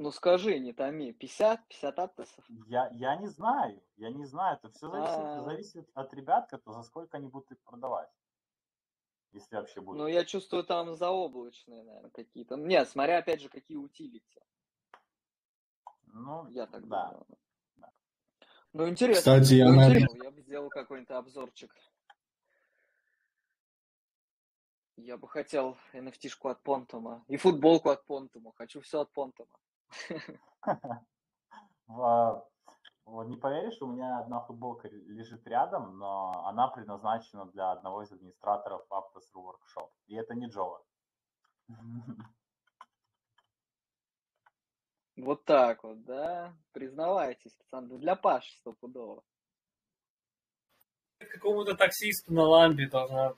[0.00, 2.44] Ну скажи, не томи, 50, 50 аптосов?
[2.68, 5.44] Я, я не знаю, я не знаю, это все зависит, А-а-а.
[5.44, 8.08] зависит от ребят, кто, за сколько они будут их продавать.
[9.32, 9.98] Если вообще будут.
[9.98, 12.56] Ну я чувствую там заоблачные, наверное, какие-то.
[12.56, 14.40] Нет, смотря опять же, какие утилити.
[16.12, 17.10] Ну, я так да.
[17.10, 17.26] думаю.
[18.72, 19.18] Ну интересно.
[19.18, 20.24] Кстати, я, ну, интересно.
[20.24, 21.74] я бы сделал какой-нибудь обзорчик.
[24.96, 28.52] Я бы хотел NFT-шку от Понтума и футболку от Понтума.
[28.56, 29.50] Хочу все от Понтума.
[33.26, 38.82] Не поверишь, у меня одна футболка лежит рядом, но она предназначена для одного из администраторов
[38.90, 39.88] Aptos Workshop.
[40.06, 40.84] И это не Джова.
[45.18, 46.54] Вот так вот, да?
[46.72, 47.98] Признавайтесь, пацаны.
[47.98, 49.24] Для Паши стопудово.
[51.18, 53.34] Какому-то таксисту на ламбе должна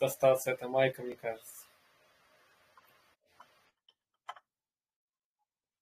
[0.00, 1.66] достаться эта майка, мне кажется.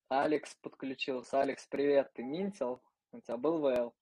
[0.09, 1.41] Алекс подключился.
[1.41, 2.13] Алекс, привет.
[2.15, 2.83] Ты минтил?
[3.13, 3.95] У тебя был ВЛ?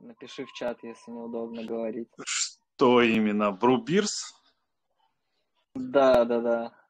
[0.00, 2.10] Напиши в чат, если неудобно говорить.
[2.26, 3.52] Что именно?
[3.52, 4.34] Брубирс?
[5.74, 6.85] Да, да, да.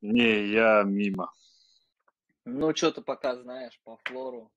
[0.00, 1.32] Не, я мимо.
[2.44, 4.50] Ну, что-то пока знаешь по флору.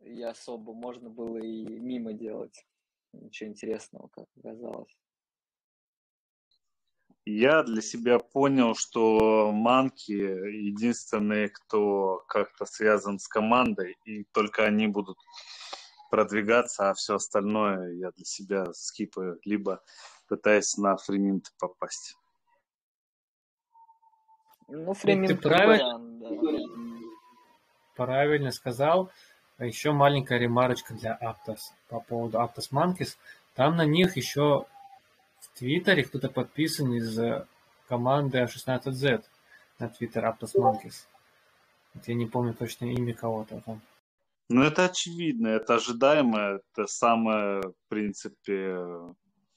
[0.00, 2.66] И особо можно было и мимо делать.
[3.12, 4.96] Ничего интересного, как оказалось
[7.30, 14.86] я для себя понял, что манки единственные, кто как-то связан с командой, и только они
[14.86, 15.18] будут
[16.10, 19.82] продвигаться, а все остальное я для себя скипаю, либо
[20.28, 22.16] пытаюсь на фриминт попасть.
[24.70, 26.28] Ну, фриминт Ты правильно, да.
[27.96, 29.10] правильно сказал.
[29.58, 33.16] А еще маленькая ремарочка для Aptos по поводу Aptos Monkeys.
[33.54, 34.64] Там на них еще
[35.40, 37.44] в Твиттере кто-то подписан из э,
[37.88, 39.24] команды A16Z
[39.78, 41.06] на Твиттер Aptos Monkeys.
[41.92, 43.82] Вот я не помню точно имя кого-то там.
[44.48, 48.78] Ну, это очевидно, это ожидаемо, это самая, в принципе,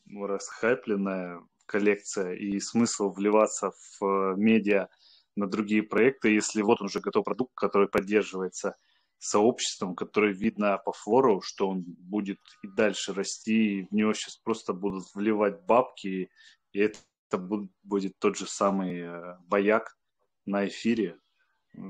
[0.08, 4.90] расхайпленная коллекция и смысл вливаться в медиа
[5.36, 8.76] на другие проекты, если вот он уже готов продукт, который поддерживается
[9.18, 14.38] сообществом, которое видно по флору, что он будет и дальше расти, и в него сейчас
[14.38, 16.30] просто будут вливать бабки,
[16.74, 19.98] и это будет, будет тот же самый э, бояк
[20.46, 21.18] на эфире.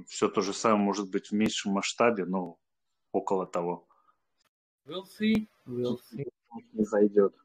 [0.07, 2.57] Все то же самое может быть в меньшем масштабе, но
[3.11, 3.87] около того.
[4.85, 5.47] We'll see.
[5.65, 6.27] We'll see.
[6.71, 7.35] Не зайдет.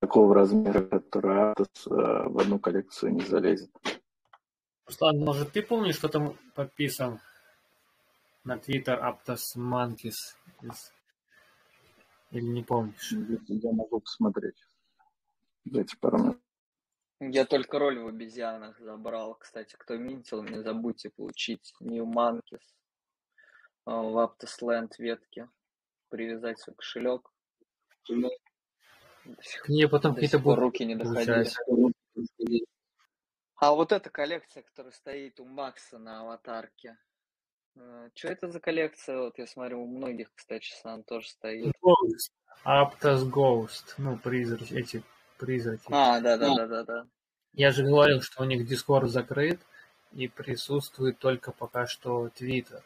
[0.00, 3.70] Такого размера, который Атос в одну коллекцию не залезет.
[4.86, 7.20] Руслан, может, ты помнишь, что там подписан
[8.44, 10.36] на Twitter Aptos Monkeys?
[12.30, 13.12] Или не помнишь?
[13.48, 14.62] Я могу посмотреть.
[15.64, 16.40] Дайте пару минут.
[17.18, 19.34] Я только роль в обезьянах забрал.
[19.36, 22.60] Кстати, кто минтил, не забудьте получить New Monkeys
[23.86, 25.48] в Aptos Land ветке.
[26.10, 27.32] Привязать свой кошелек.
[29.62, 31.48] К ней потом какие-то будут руки не доходили.
[33.56, 36.98] А вот эта коллекция, которая стоит у Макса на аватарке.
[38.14, 39.18] Что это за коллекция?
[39.18, 41.74] Вот я смотрю, у многих, кстати, сам тоже стоит.
[41.82, 42.32] Ghost.
[42.64, 43.94] Aptos Ghost.
[43.98, 45.02] Ну, призраки, эти
[45.38, 45.84] призраки.
[45.88, 47.06] А, да, да, да, да, да.
[47.52, 49.60] Я же говорил, что у них Discord закрыт
[50.12, 52.82] и присутствует только пока что Twitter.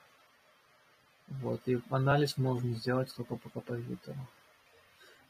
[1.29, 4.19] Вот, и анализ можно сделать только пока по Твиттеру.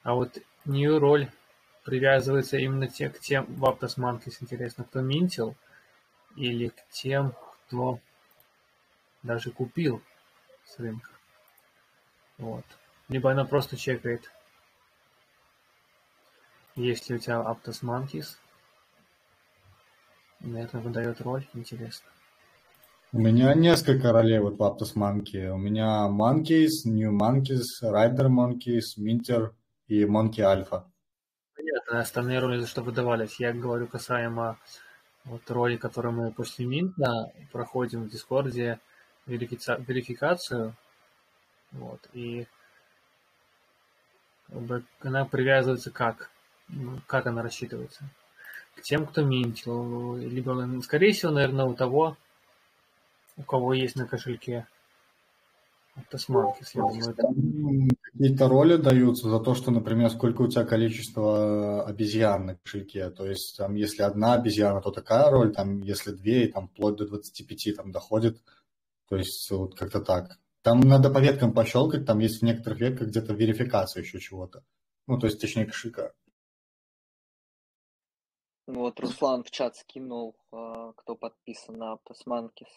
[0.02, 1.30] А вот New роль
[1.84, 5.54] привязывается именно те, к тем в Aptos Monkeys, интересно, кто минтил,
[6.36, 7.34] или к тем,
[7.66, 8.00] кто
[9.22, 10.02] даже купил
[10.64, 11.10] с рынка.
[12.38, 12.64] Вот.
[13.08, 14.30] Либо она просто чекает,
[16.76, 18.36] есть ли у тебя Aptos Monkeys.
[20.40, 22.08] Наверное, выдает роль, интересно.
[23.12, 25.48] У меня несколько ролей вот в Aptos Monkey.
[25.50, 29.52] У меня Monkeys, New Monkeys, Rider Monkeys, Minter
[29.90, 30.84] и Monkey Alpha.
[31.56, 33.40] Понятно, остальные роли за что выдавались.
[33.40, 34.56] Я говорю касаемо
[35.24, 38.78] вот роли, которые мы после Минта проходим в Дискорде
[39.26, 40.74] верификацию.
[41.72, 42.46] Вот, и
[44.48, 46.30] как бы она привязывается как?
[47.06, 48.04] Как она рассчитывается?
[48.76, 50.16] К тем, кто минтил.
[50.16, 52.16] Либо, скорее всего, наверное, у того,
[53.36, 54.68] у кого есть на кошельке
[55.96, 57.90] Автосмаркис, я думаю.
[58.20, 63.08] Какие-то роли даются за то, что, например, сколько у тебя количество обезьян на кошельке.
[63.08, 66.96] То есть, там, если одна обезьяна, то такая роль, там, если две, и там вплоть
[66.96, 68.42] до 25 там доходит.
[69.08, 70.38] То есть, вот как-то так.
[70.60, 74.62] Там надо по веткам пощелкать, там есть в некоторых ветках где-то верификация еще чего-то.
[75.06, 76.12] Ну, то есть, точнее, кошелька.
[78.66, 82.68] Вот Руслан в чат скинул, а, кто подписан на Автосманкис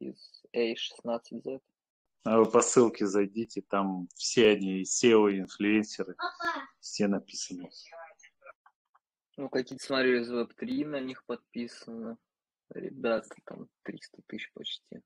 [0.00, 1.60] из A16Z.
[2.24, 6.16] А по ссылке зайдите, там все они, SEO, инфлюенсеры,
[6.80, 7.70] все написаны.
[9.36, 12.18] Ну, какие-то, смотрю, из Web3 на них подписаны.
[12.70, 15.00] Ребята, там 300 тысяч почти.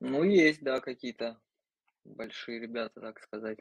[0.00, 1.40] Ну, есть, да, какие-то
[2.04, 3.58] большие ребята, так сказать.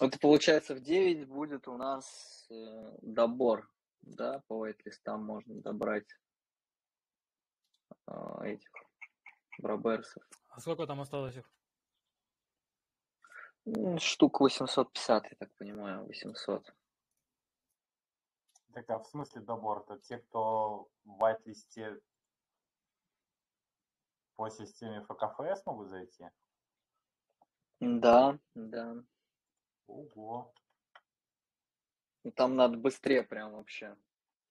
[0.00, 3.70] Это получается в 9 будет у нас э, добор,
[4.02, 6.08] да, по вайт-листам можно добрать
[8.06, 8.12] э,
[8.44, 8.70] этих
[9.58, 10.22] браберсов.
[10.56, 11.44] А сколько там осталось их?
[13.98, 16.74] Штук 850, я так понимаю, 800.
[18.72, 19.82] Так, а в смысле добор?
[19.82, 22.00] Это те, кто в white-листе
[24.36, 26.24] по системе ФКФС могут зайти?
[27.80, 29.04] Да, да.
[29.88, 30.54] Ого.
[32.34, 33.94] Там надо быстрее прям вообще.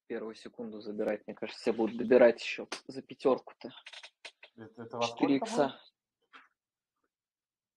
[0.06, 1.26] Первую секунду забирать.
[1.26, 3.72] Мне кажется, все будут добирать еще за пятерку-то.
[4.56, 5.82] Это, это во 4 икса.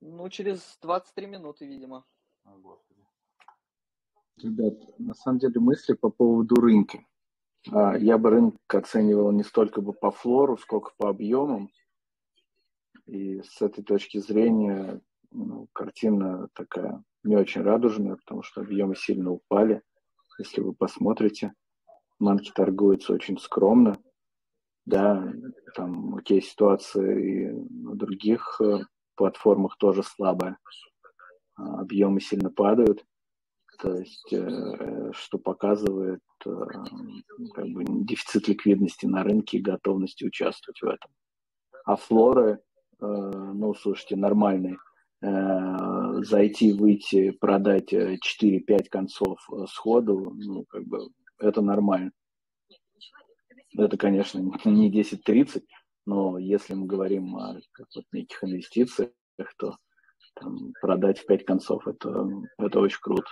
[0.01, 2.05] Ну, через 23 минуты, видимо.
[2.44, 3.05] О, Господи.
[4.36, 7.05] Ребят, на самом деле мысли по поводу рынка.
[7.66, 11.70] Я бы рынок оценивал не столько бы по флору, сколько по объемам.
[13.07, 19.32] И с этой точки зрения ну, картина такая не очень радужная, потому что объемы сильно
[19.32, 19.82] упали.
[20.38, 21.53] Если вы посмотрите,
[22.18, 23.99] манки торгуются очень скромно.
[24.86, 25.32] Да,
[25.74, 28.78] там, окей, ситуация и на других э,
[29.18, 30.56] платформах тоже слабая.
[31.56, 33.04] А, объемы сильно падают.
[33.78, 36.50] То есть, э, что показывает э,
[37.54, 41.10] как бы, дефицит ликвидности на рынке и готовности участвовать в этом.
[41.84, 42.60] А флоры,
[43.00, 44.76] ну, слушайте, нормальные
[45.20, 51.08] зайти, выйти, продать 4-5 концов сходу, ну, как бы,
[51.38, 52.10] это нормально.
[53.76, 55.62] Это, конечно, не 10-30,
[56.09, 59.11] но если мы говорим о как вот, неких инвестициях,
[59.59, 59.76] то
[60.32, 63.28] там, продать в 5 концов это, это очень круто.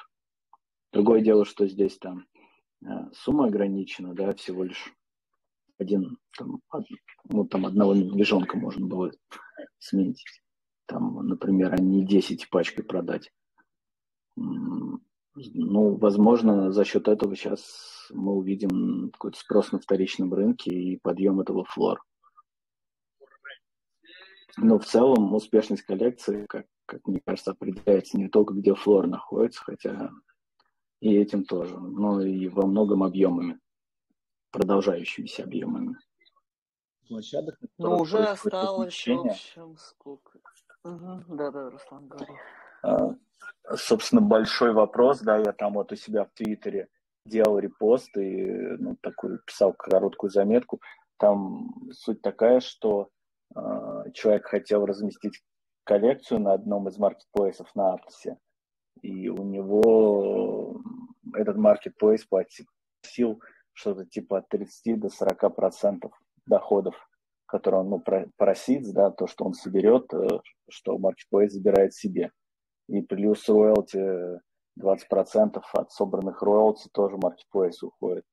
[0.92, 2.26] Другое дело, что здесь там
[2.84, 4.92] э, сумма ограничена, да, всего лишь
[5.78, 6.60] один, там,
[7.24, 9.10] ну, там одного медвежонка можно было
[9.78, 10.22] сменить.
[10.84, 13.32] Там, например, а не 10 пачкой продать.
[14.36, 15.00] Ну,
[15.96, 21.64] возможно, за счет этого сейчас мы увидим какой-то спрос на вторичном рынке и подъем этого
[21.64, 22.02] флора.
[24.56, 29.62] Но в целом успешность коллекции, как, как мне кажется, определяется не только где флор находится,
[29.62, 30.10] хотя
[31.00, 33.60] и этим тоже, но и во многом объемами,
[34.50, 35.96] продолжающимися объемами.
[37.08, 40.40] Площадок, ну, уже осталось, в общем, сколько?
[40.84, 41.24] Угу.
[41.28, 42.32] Да-да, Руслан, говори.
[42.82, 43.14] А,
[43.76, 46.88] собственно, большой вопрос, да, я там вот у себя в Твиттере
[47.26, 48.46] делал репост и
[48.78, 50.80] ну, такую писал короткую заметку.
[51.18, 53.10] Там суть такая, что
[54.12, 55.42] человек хотел разместить
[55.84, 58.38] коллекцию на одном из маркетплейсов на Аптосе,
[59.02, 60.80] и у него
[61.34, 63.40] этот маркетплейс платил
[63.72, 66.12] что-то типа от 30 до 40 процентов
[66.46, 66.94] доходов,
[67.46, 68.04] которые он ну,
[68.36, 70.26] просит, да, то, что он соберет, э,
[70.70, 72.32] что маркетплейс забирает себе.
[72.88, 74.40] И плюс роялти
[74.80, 78.24] 20% от собранных роялти тоже маркетплейс уходит.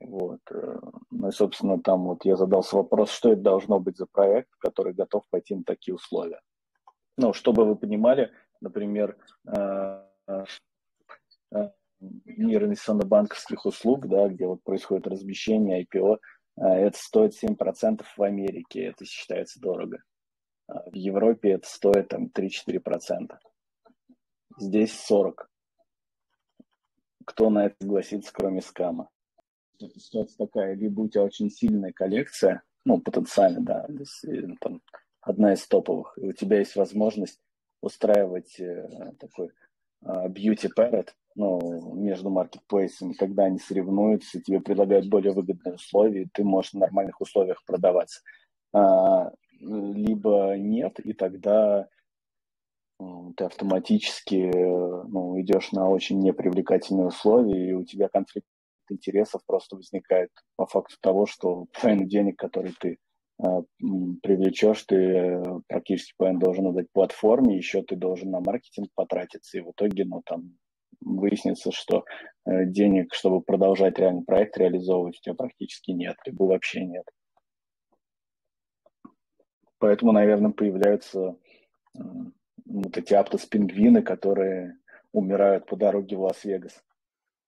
[0.00, 0.40] Вот.
[0.50, 0.78] Э,
[1.10, 4.92] ну и, собственно, там вот я задался вопрос, что это должно быть за проект, который
[4.92, 6.40] готов пойти на такие условия.
[7.16, 9.16] Ну, чтобы вы понимали, например,
[9.46, 10.44] э, э,
[12.00, 16.18] мир инвестиционно-банковских услуг, да, где вот происходит размещение IPO,
[16.56, 20.02] это стоит 7% в Америке, это считается дорого.
[20.68, 23.36] А в Европе это стоит там 3-4%.
[24.58, 25.50] Здесь 40.
[27.24, 29.08] Кто на это согласится, кроме скама?
[29.78, 33.86] Ситуация такая, либо у тебя очень сильная коллекция, ну, потенциально, да,
[34.60, 34.80] там,
[35.20, 37.40] одна из топовых, и у тебя есть возможность
[37.80, 39.50] устраивать э, такой
[40.02, 46.28] э, beauty parrot, ну, между маркетплейсами, когда они соревнуются, тебе предлагают более выгодные условия, и
[46.32, 48.20] ты можешь в нормальных условиях продаваться.
[48.72, 51.88] А, либо нет, и тогда
[53.36, 58.46] ты автоматически ну, идешь на очень непривлекательные условия, и у тебя конфликт
[58.94, 62.98] интересов просто возникает по факту того, что половину денег, которые ты
[63.42, 63.46] э,
[64.22, 69.60] привлечешь, ты э, практически половину должен отдать платформе, еще ты должен на маркетинг потратиться, и
[69.60, 70.56] в итоге, ну, там,
[71.00, 72.04] выяснится, что
[72.46, 77.04] э, денег, чтобы продолжать реальный проект реализовывать, у тебя практически нет, либо вообще нет.
[79.78, 81.36] Поэтому, наверное, появляются
[82.64, 84.78] вот эти аптос-пингвины, которые
[85.12, 86.82] умирают по дороге в Лас-Вегас.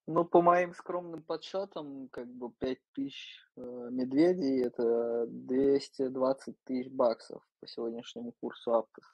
[0.09, 7.43] Ну, по моим скромным подсчетам, как бы 5 тысяч э, медведей– это 220 тысяч баксов
[7.59, 9.05] по сегодняшнему курсу Аптос.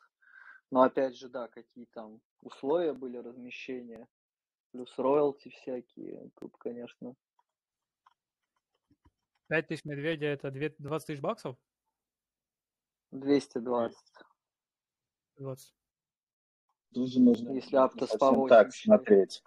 [0.71, 4.07] Но опять же, да, какие там условия были размещения,
[4.73, 7.15] плюс роялти всякие, тут, конечно.
[9.49, 11.57] 5 тысяч медведя– это 20 тысяч баксов?
[13.13, 13.99] 220.
[15.37, 15.75] 20.
[16.93, 19.43] Тоже нужно Если Аптос по так смотреть.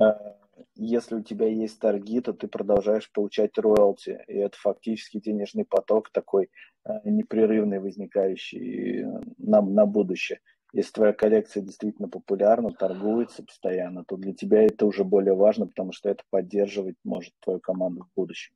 [0.00, 5.64] Э, если у тебя есть торги, то ты продолжаешь получать роялти, и это фактически денежный
[5.64, 6.50] поток такой
[6.84, 10.40] э, непрерывный, возникающий э, нам на будущее.
[10.72, 15.92] Если твоя коллекция действительно популярна, торгуется постоянно, то для тебя это уже более важно, потому
[15.92, 18.54] что это поддерживать может твою команду в будущем.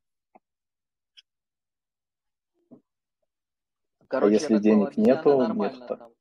[4.09, 5.87] Короче, а если денег нету, нет.
[5.89, 6.12] Там.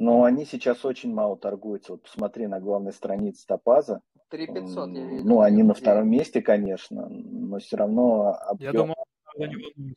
[0.00, 1.92] Но они сейчас очень мало торгуются.
[1.92, 4.00] Вот посмотри на главной странице Топаза.
[4.30, 5.24] 3500 я видел.
[5.26, 8.72] Ну, они на втором месте, конечно, но все равно объем...
[8.72, 8.94] Я думал,
[9.36, 9.94] не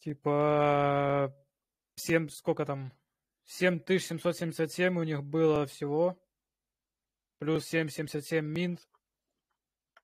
[0.00, 1.32] Типа
[1.94, 2.92] 7, сколько там?
[3.44, 6.18] 7777 у них было всего.
[7.38, 8.88] Плюс 777 минт.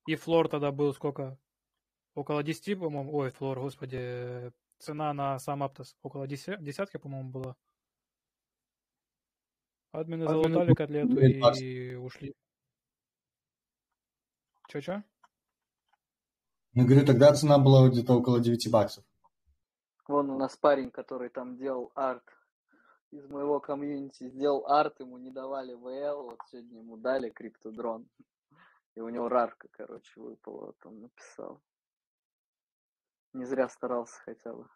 [0.07, 1.41] И флор тогда был сколько?
[2.15, 3.17] Около 10, по-моему.
[3.17, 4.53] Ой, флор, господи.
[4.85, 7.57] Цена на сам Аптос около десятки, по-моему, была.
[9.93, 12.35] Админы залутали котлету и ушли.
[14.69, 15.03] Че-че?
[16.75, 19.05] Ну, говорю, тогда цена была где-то около 9 баксов.
[20.07, 22.29] Вон у нас парень, который там делал арт
[23.11, 28.07] из моего комьюнити, сделал арт, ему не давали ВЛ, вот сегодня ему дали криптодрон.
[28.97, 31.63] И у него рарка, короче, выпала, вот он написал.
[33.35, 34.67] Не зря старался хотя бы.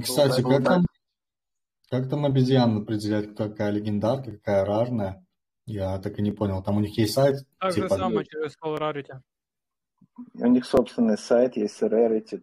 [0.00, 0.86] Кстати, как там,
[1.90, 5.24] как там обезьян определять, какая легендарка, какая рарная?
[5.66, 6.62] Я так и не понял.
[6.62, 7.46] Там у них есть сайт?
[7.58, 7.88] Так типа...
[7.88, 9.20] же самое через Call Rarity.
[10.34, 12.38] У них собственный сайт есть rarity.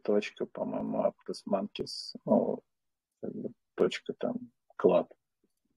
[0.46, 2.62] по-моему, aptusmonkeys, ну,
[3.76, 4.36] точка там,
[4.80, 5.08] club.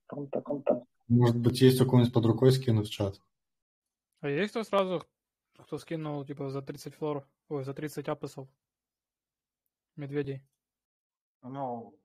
[0.08, 0.84] Там, так, он там.
[1.08, 3.18] Может быть, есть у кого-нибудь под рукой скинуть в чат?
[4.20, 5.02] А есть кто сразу
[5.64, 8.48] что скинул, типа, за 30 флор, ой, за 30 апосов
[9.97, 10.42] медведей.
[11.42, 11.99] Ну,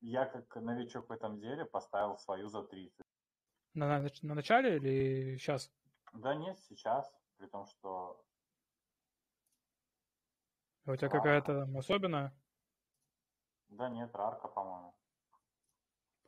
[0.00, 3.00] я как новичок в этом деле поставил свою за 30.
[3.74, 5.70] На, на, на начале или сейчас?
[6.12, 8.24] Да нет, сейчас, при том, что...
[10.84, 11.18] А у тебя Рарка.
[11.18, 12.32] какая-то там особенная?
[13.68, 14.94] Да нет, рарка, по-моему.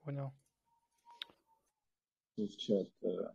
[0.02, 0.32] Понял.
[2.36, 3.32] в чат э,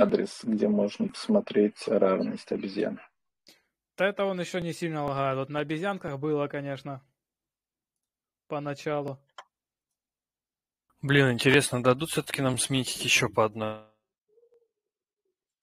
[0.00, 3.00] адрес, где можно посмотреть рарность обезьян.
[3.96, 5.38] Да это он еще не сильно лагает.
[5.38, 7.00] Вот на обезьянках было, конечно,
[8.48, 9.18] поначалу.
[11.00, 13.84] Блин, интересно, дадут все-таки нам сменить еще по одной?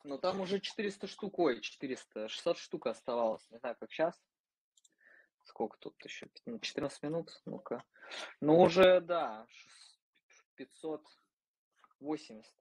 [0.03, 3.47] Но там уже 400 штук, ой, 400, 600 штук оставалось.
[3.49, 4.19] Не знаю, как сейчас.
[5.43, 6.27] Сколько тут еще?
[6.45, 7.41] Ну, 14 минут?
[7.45, 7.83] Ну-ка.
[8.39, 9.99] Ну, уже, да, шест-
[10.55, 12.53] 580.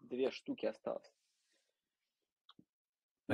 [0.00, 1.12] Две штуки осталось.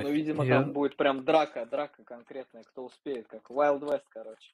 [0.03, 4.53] Ну, видимо, Я- там будет прям драка, драка конкретная, кто успеет, как Wild West, короче.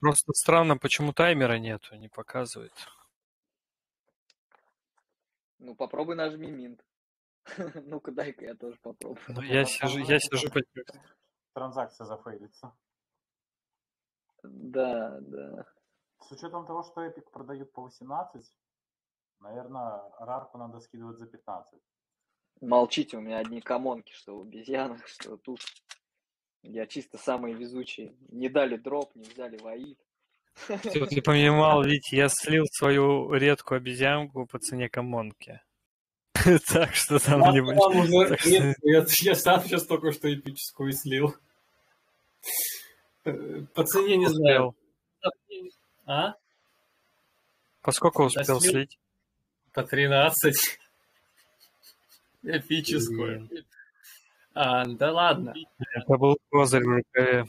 [0.00, 2.72] Просто странно, почему таймера нету, не показывает.
[5.58, 6.84] Ну, попробуй нажми минт.
[7.86, 9.22] Ну-ка, дай-ка я тоже попробую.
[9.28, 10.60] Ну, я сижу, я сижу по...
[11.52, 12.72] Транзакция зафейлится.
[14.42, 15.66] Да, да.
[16.20, 18.54] С учетом того, что Epic продают по 18,
[19.40, 21.78] наверное, рарку надо скидывать за 15.
[22.60, 25.60] Молчите, у меня одни комонки, что в обезьянах, что тут.
[26.62, 28.14] Я чисто самый везучий.
[28.28, 29.98] Не дали дроп, не взяли воит.
[30.66, 35.60] Ты, ты понимал, ведь я слил свою редкую обезьянку по цене комонки.
[36.68, 37.60] Так что там не
[38.82, 41.34] нет, я, сам сейчас только что эпическую слил.
[43.24, 44.74] Э, По цене не знаю.
[46.06, 46.34] А?
[47.82, 48.98] По сколько успел слить?
[49.72, 50.54] По 13.
[52.42, 53.48] Эпическую.
[54.54, 55.54] А, да ладно.
[55.78, 57.46] Это был козырь в рукаве.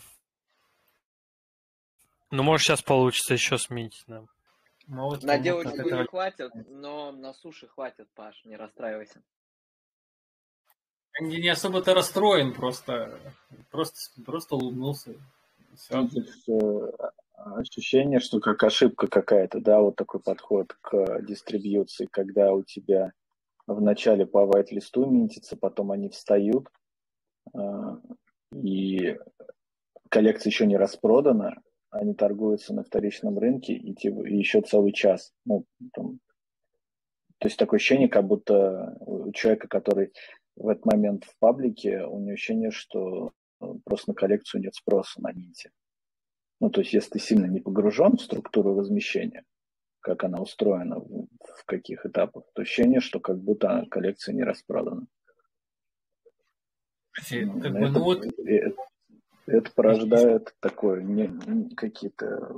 [2.30, 4.30] Ну, может, сейчас получится еще сменить нам.
[4.88, 9.22] Ну, вот На девочку не хватит, но на суше хватит, Паш, не расстраивайся.
[11.20, 13.20] Я не особо-то расстроен, просто,
[13.70, 15.14] просто, просто улыбнулся.
[15.76, 16.08] Всё.
[16.48, 16.92] Ну, э,
[17.36, 23.14] ощущение, что как ошибка какая-то, да, вот такой подход к дистрибьюции, когда у тебя
[23.68, 26.68] вначале по вайт-листу минтится, потом они встают,
[27.54, 27.60] э,
[28.54, 29.18] и
[30.10, 35.34] коллекция еще не распродана, они торгуются на вторичном рынке и, типа, еще целый час.
[35.46, 36.20] Ну, там,
[37.38, 40.14] то есть такое ощущение, как будто у человека, который
[40.56, 45.22] в этот момент в паблике, у него ощущение, что э, просто на коллекцию нет спроса
[45.22, 45.72] на Минте.
[46.60, 49.44] Ну, то есть, если ты сильно не погружен в структуру размещения,
[50.02, 55.08] как она устроена, в, каких этапах, то ощущение, что как будто коллекция не распродана.
[57.32, 58.74] Ну, как бы, это, ну вот, э-
[59.48, 62.58] это порождает такое не, какие-то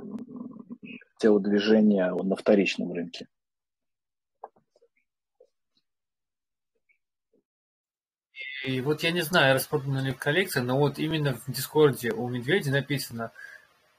[1.18, 3.26] телодвижения на вторичном рынке.
[8.64, 12.70] И вот я не знаю, распродана ли коллекция, но вот именно в Дискорде у Медведя
[12.70, 13.30] написано,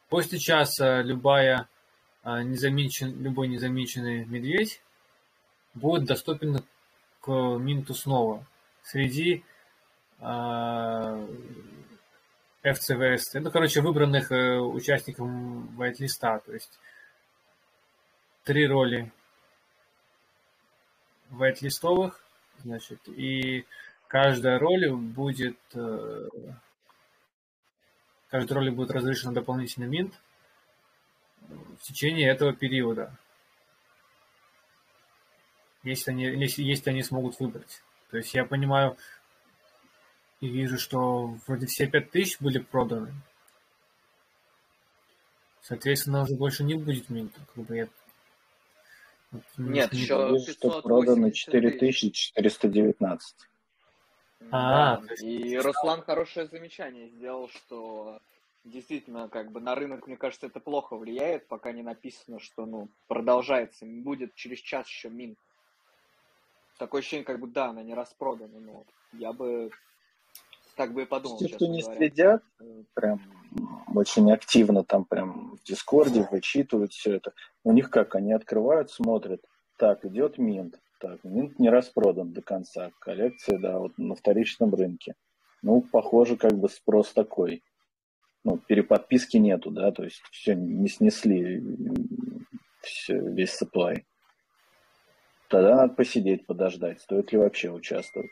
[0.10, 1.70] после часа любая
[2.26, 4.82] незамечен, любой незамеченный медведь
[5.74, 6.64] будет доступен
[7.22, 8.46] к минту снова
[8.84, 9.44] среди
[10.20, 11.24] а,
[12.64, 15.30] FCVS, ну, короче, выбранных э, участников
[15.76, 16.80] вайт-листа, то есть
[18.44, 19.12] три роли
[21.30, 22.24] вайт-листовых,
[22.64, 23.66] значит, и
[24.08, 26.28] каждая роль будет э,
[28.30, 30.20] каждой роли будет разрешен дополнительный минт
[31.50, 33.18] в течение этого периода.
[35.84, 37.82] Если они, если, если они смогут выбрать.
[38.10, 38.98] То есть я понимаю
[40.42, 43.14] и вижу, что вроде все 5000 были проданы.
[45.62, 47.40] Соответственно, уже больше не будет минта.
[47.54, 47.88] Как бы я...
[49.32, 53.36] вот Нет, не- еще Вижу, что продано 4419.
[54.52, 58.20] А, Да, и Руслан хорошее замечание сделал, что
[58.66, 62.90] действительно, как бы на рынок, мне кажется, это плохо влияет, пока не написано, что, ну,
[63.08, 65.38] продолжается, будет через час еще мин.
[66.78, 69.72] Такое ощущение, как бы, да, она не распродана, но я бы
[70.76, 71.98] так бы и подумал, Те, кто не говоря.
[71.98, 73.22] следят, э, прям
[73.94, 77.34] очень активно там прям в Дискорде вычитывают все это.
[77.64, 79.42] У них как, они открывают, смотрят,
[79.78, 85.16] так, идет Минт, так, Минт не распродан до конца, коллекция, да, вот на вторичном рынке.
[85.62, 87.64] Ну, похоже, как бы спрос такой.
[88.46, 91.64] Ну, переподписки нету, да, то есть все не снесли
[92.82, 94.04] все, весь supply.
[95.50, 98.32] Тогда надо посидеть, подождать, стоит ли вообще участвовать.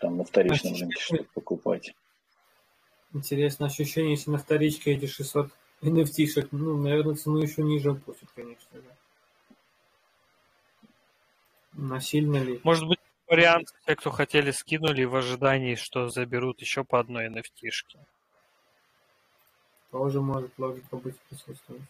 [0.00, 1.94] там на вторичном рынке что-то покупать.
[3.12, 5.50] Интересно ощущение, если на вторичке эти 600
[5.82, 8.96] NFT-шек, ну, наверное, цену еще ниже опустят, конечно, да.
[11.74, 12.58] Насильно ли?
[12.64, 17.98] Может быть, вариант, те, кто хотели, скинули в ожидании, что заберут еще по одной NFT-шке.
[19.92, 21.82] Тоже может логика быть присутствовать.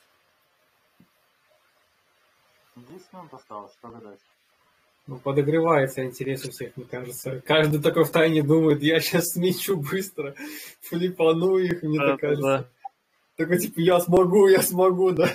[2.77, 4.19] 10 минут осталось, что гадать?
[5.07, 7.41] Ну, подогревается интерес у всех, мне кажется.
[7.41, 10.35] Каждый такой в тайне думает, я сейчас смечу быстро,
[10.81, 12.43] флипану их, мне Да, так кажется.
[12.43, 12.69] да.
[13.37, 15.29] Такой, типа, я смогу, я смогу, да.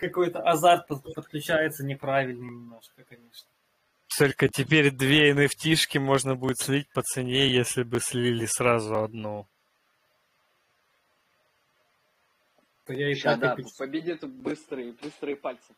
[0.00, 3.48] Какой-то азарт под- подключается неправильный немножко, конечно.
[4.18, 9.46] Только теперь две NFT-шки можно будет слить по цене, если бы слили сразу одну.
[12.88, 15.74] То я и Ща, так да, победит быстрые, быстрые пальцы.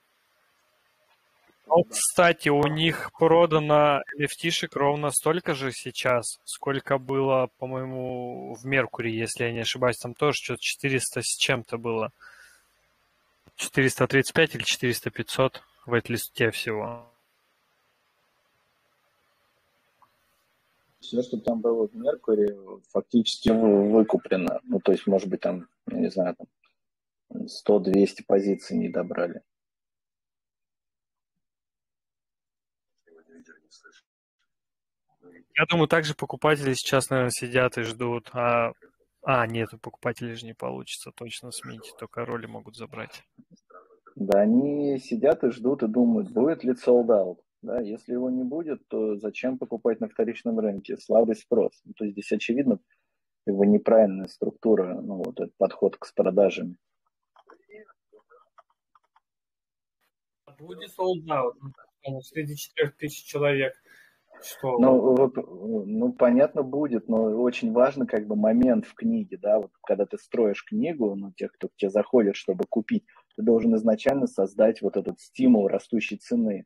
[1.67, 1.91] Ну, Да.
[1.91, 9.43] кстати, у них продано NFT-шек ровно столько же сейчас, сколько было, по-моему, в Меркури, если
[9.45, 9.99] я не ошибаюсь.
[9.99, 12.13] Там тоже что-то 400 с чем-то было.
[13.57, 17.11] 435 или 400-500 в этой листе всего.
[21.01, 22.57] Все, что там было в Меркури,
[22.93, 24.61] фактически вы- выкуплено.
[24.63, 26.47] Ну, то есть, может быть, там, я не знаю, там
[27.33, 29.43] 100-200 позиций не добрали.
[35.57, 38.31] Я думаю, также покупатели сейчас, наверное, сидят и ждут.
[38.33, 38.72] А,
[39.22, 43.22] а нет, у покупателей же не получится точно сменить, только роли могут забрать.
[44.16, 47.39] Да, они сидят и ждут и думают, будет ли sold out.
[47.62, 50.97] Да, если его не будет, то зачем покупать на вторичном рынке?
[50.97, 51.78] Слабый спрос.
[51.85, 52.78] Ну, то есть здесь очевидно
[53.47, 56.76] бы неправильная структура, ну, вот этот подход к с продажами.
[60.61, 61.55] Будет sold out.
[62.07, 63.75] Ну, Среди 4000 человек.
[64.43, 64.79] Что?
[64.79, 69.71] Ну, вот, ну, понятно будет, но очень важно как бы момент в книге, да, вот
[69.83, 73.05] когда ты строишь книгу, ну, тех, кто к тебе заходит, чтобы купить,
[73.37, 76.65] ты должен изначально создать вот этот стимул растущей цены.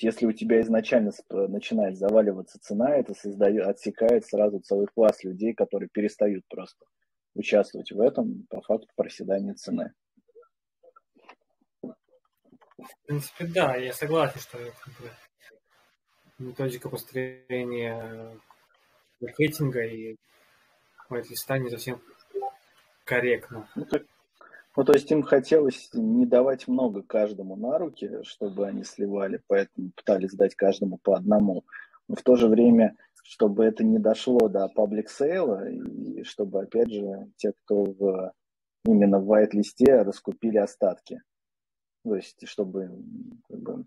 [0.00, 5.88] Если у тебя изначально начинает заваливаться цена, это создает, отсекает сразу целый класс людей, которые
[5.92, 6.84] перестают просто
[7.34, 9.92] участвовать в этом по факту проседания цены.
[12.84, 14.94] В принципе, да, я согласен, что как
[16.38, 18.38] методика построения
[19.20, 20.16] маркетинга и
[21.10, 22.00] листа не совсем
[23.04, 23.68] корректно.
[23.74, 24.00] Ну, то,
[24.76, 29.90] ну, то есть им хотелось не давать много каждому на руки, чтобы они сливали, поэтому
[29.94, 31.64] пытались дать каждому по одному.
[32.08, 36.92] Но в то же время, чтобы это не дошло до паблик сейла, и чтобы, опять
[36.92, 38.32] же, те, кто в,
[38.84, 41.22] именно в white-листе раскупили остатки.
[42.04, 42.90] То есть, чтобы,
[43.48, 43.84] как бы,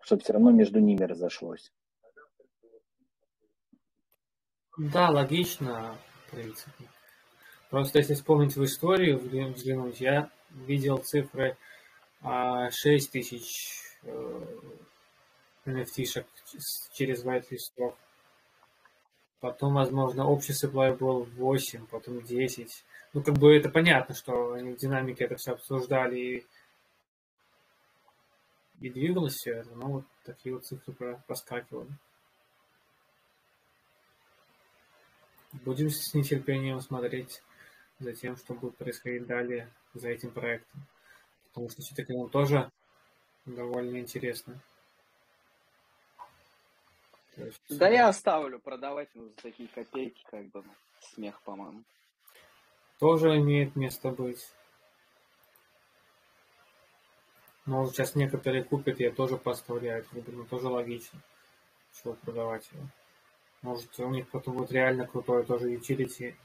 [0.00, 1.70] чтобы все равно между ними разошлось.
[4.78, 5.96] Да, логично,
[6.26, 6.88] в принципе.
[7.70, 11.56] Просто если вспомнить в историю, взглянуть, я видел цифры
[12.22, 14.46] а, 6 тысяч э,
[15.66, 16.58] NFT-шек ч-
[16.92, 17.94] через whitelistов.
[19.40, 22.84] Потом, возможно, общий supply был 8, потом 10.
[23.14, 26.46] Ну, как бы это понятно, что они в динамике это все обсуждали и,
[28.80, 29.70] и двигалось все это.
[29.76, 31.90] Но вот такие вот цифры про- проскакивали.
[35.64, 37.40] Будем с нетерпением смотреть
[38.00, 40.84] за тем, что будет происходить далее за этим проектом.
[41.48, 42.68] Потому что все-таки нам тоже
[43.46, 44.60] довольно интересно.
[47.36, 51.84] Есть, Да я оставлю продавать за такие копейки, как бы, ну, смех, по-моему.
[52.98, 54.50] Тоже имеет место быть.
[57.66, 60.04] Может, сейчас некоторые купят, я тоже поставляю.
[60.12, 61.20] Бы, ну, тоже логично.
[61.92, 62.86] Чего продавать его.
[63.62, 66.36] Может, у них потом будет реально крутое тоже utility.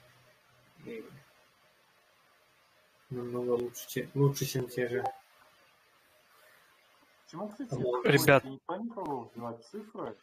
[0.86, 1.06] И
[3.10, 5.04] намного лучше, лучше, чем те же.
[7.26, 7.74] Почему, кстати,
[8.08, 8.44] Ребят.
[8.46, 10.18] Никто не пробовал вбивать цифры,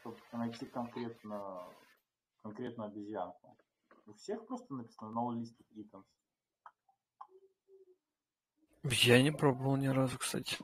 [0.00, 1.64] чтобы найти конкретно,
[2.42, 3.56] конкретную обезьянку?
[4.06, 6.04] У всех просто написано no listed items.
[8.82, 10.58] Я не пробовал ни разу, кстати.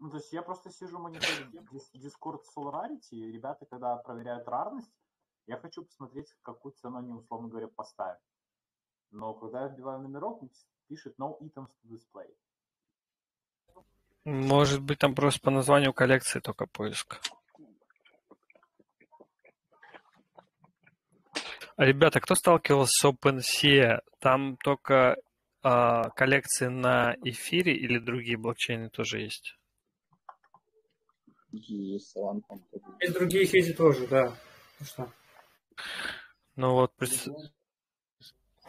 [0.00, 1.50] Ну, то есть я просто сижу, мониторю
[1.94, 4.92] Discord Solarity, и ребята, когда проверяют рарность,
[5.46, 8.20] я хочу посмотреть, какую цену они, условно говоря, поставят.
[9.10, 10.42] Но когда я вбиваю номерок,
[10.88, 12.34] пишет no items to display.
[14.24, 17.20] Может быть, там просто по названию коллекции только поиск.
[21.78, 24.00] Ребята, кто сталкивался с OpenSea?
[24.18, 25.16] Там только
[25.62, 29.56] а, коллекции на эфире или другие блокчейны тоже есть?
[31.52, 32.42] И Солан,
[33.00, 34.36] Есть другие физи тоже, да.
[34.80, 35.12] Ну что?
[36.56, 37.28] Ну вот, пред...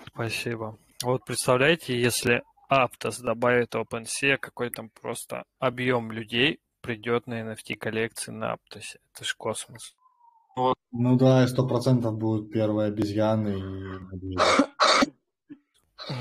[0.05, 0.77] спасибо.
[1.01, 8.31] Вот представляете, если Aptos добавит OpenSea, какой там просто объем людей придет на NFT коллекции
[8.31, 8.99] на Aptos.
[9.13, 9.95] Это ж космос.
[10.55, 10.75] Вот.
[10.91, 14.37] Ну да, сто процентов будут первые обезьяны и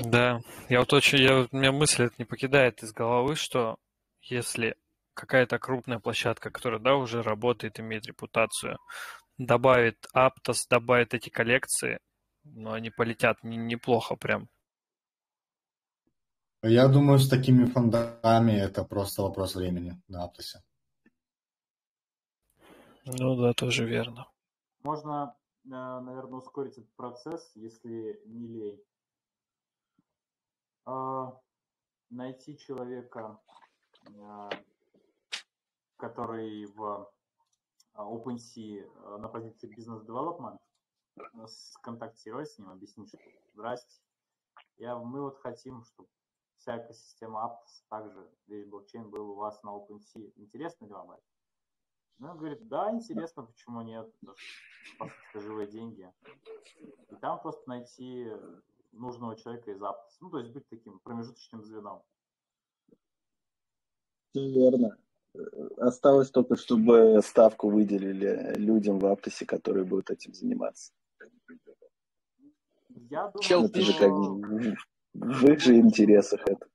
[0.05, 3.77] Да, я вот очень, я, у меня мысль это не покидает из головы, что
[4.21, 4.75] если
[5.13, 8.77] какая-то крупная площадка, которая, да, уже работает, имеет репутацию,
[9.37, 11.99] добавит Aptos, добавит эти коллекции,
[12.43, 14.47] но они полетят не, неплохо прям.
[16.61, 20.61] Я думаю, с такими фондами это просто вопрос времени на Аптосе.
[23.05, 24.27] Ну да, тоже верно.
[24.83, 25.35] Можно,
[25.65, 28.83] э, наверное, ускорить этот процесс, если не лень.
[30.85, 31.39] А,
[32.09, 33.39] найти человека,
[34.21, 34.49] а,
[35.97, 37.11] который в
[37.93, 40.59] а, OpenSea на позиции бизнес-девелопмент,
[41.47, 43.19] сконтактировать с ним, объяснить, что
[43.53, 44.01] здрасте,
[44.77, 46.09] я, мы вот хотим, чтобы
[46.57, 50.31] вся экосистема Aptos, также весь блокчейн был у вас на OpenSea.
[50.37, 51.23] Интересно ли вам это?
[52.19, 54.33] Ну, он говорит, да, интересно, почему нет, это,
[54.97, 56.11] по сути, это живые деньги.
[57.11, 58.27] И там просто найти
[58.91, 60.17] нужного человека из Aptos.
[60.19, 62.03] Ну, то есть быть таким промежуточным звеном.
[64.31, 64.97] Все верно.
[65.77, 70.91] Осталось только, чтобы ставку выделили людям в Аптосе, которые будут этим заниматься.
[73.09, 74.11] Я думаю, Чел, это же как
[75.13, 76.67] в их же интересах это.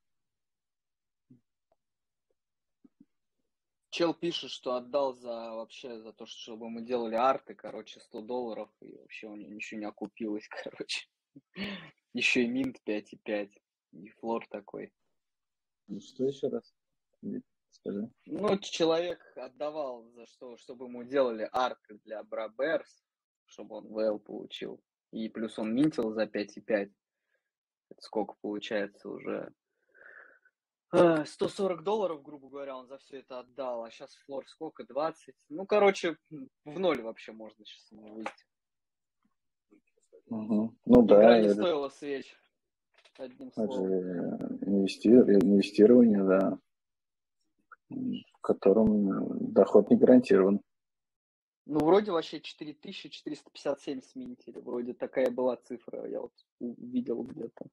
[3.94, 8.68] Чел пишет, что отдал за вообще за то, чтобы мы делали арты, короче, 100 долларов,
[8.80, 11.06] и вообще у него ничего не окупилось, короче.
[12.12, 13.52] Еще и минт 5,5,
[13.92, 14.92] и флор такой.
[15.86, 16.74] Ну что еще раз?
[17.70, 18.10] Скажи.
[18.26, 23.04] Ну, человек отдавал за что, чтобы ему делали арты для Браберс,
[23.44, 24.82] чтобы он ВЛ получил.
[25.12, 26.66] И плюс он минтил за 5,5.
[26.66, 26.92] Это
[28.00, 29.54] сколько получается уже?
[30.94, 34.84] 140 долларов, грубо говоря, он за все это отдал, а сейчас флор сколько?
[34.84, 35.34] 20?
[35.48, 36.16] Ну, короче,
[36.64, 38.30] в ноль вообще можно сейчас выйти.
[40.26, 40.74] Угу.
[40.86, 41.40] Ну Игра да.
[41.40, 42.34] не это, стоила свеч.
[43.18, 43.92] Одним это словом.
[44.62, 46.58] инвести- инвестирование, да,
[47.90, 50.60] в котором доход не гарантирован.
[51.66, 54.58] Ну, вроде вообще 4457 сминтили.
[54.58, 56.06] Вроде такая была цифра.
[56.08, 57.66] Я вот увидел где-то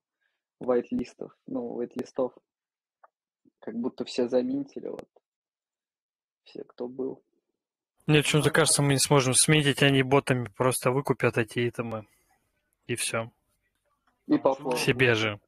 [0.59, 1.35] вайт-листов.
[1.47, 2.33] Ну, вайт-листов.
[3.61, 5.07] Как будто все заминтили, вот.
[6.43, 7.23] Все, кто был.
[8.07, 12.07] Мне почему-то кажется, мы не сможем сметить, они ботами просто выкупят эти итемы.
[12.87, 13.31] И все.
[14.27, 14.77] И по флору.
[14.77, 15.39] Себе же.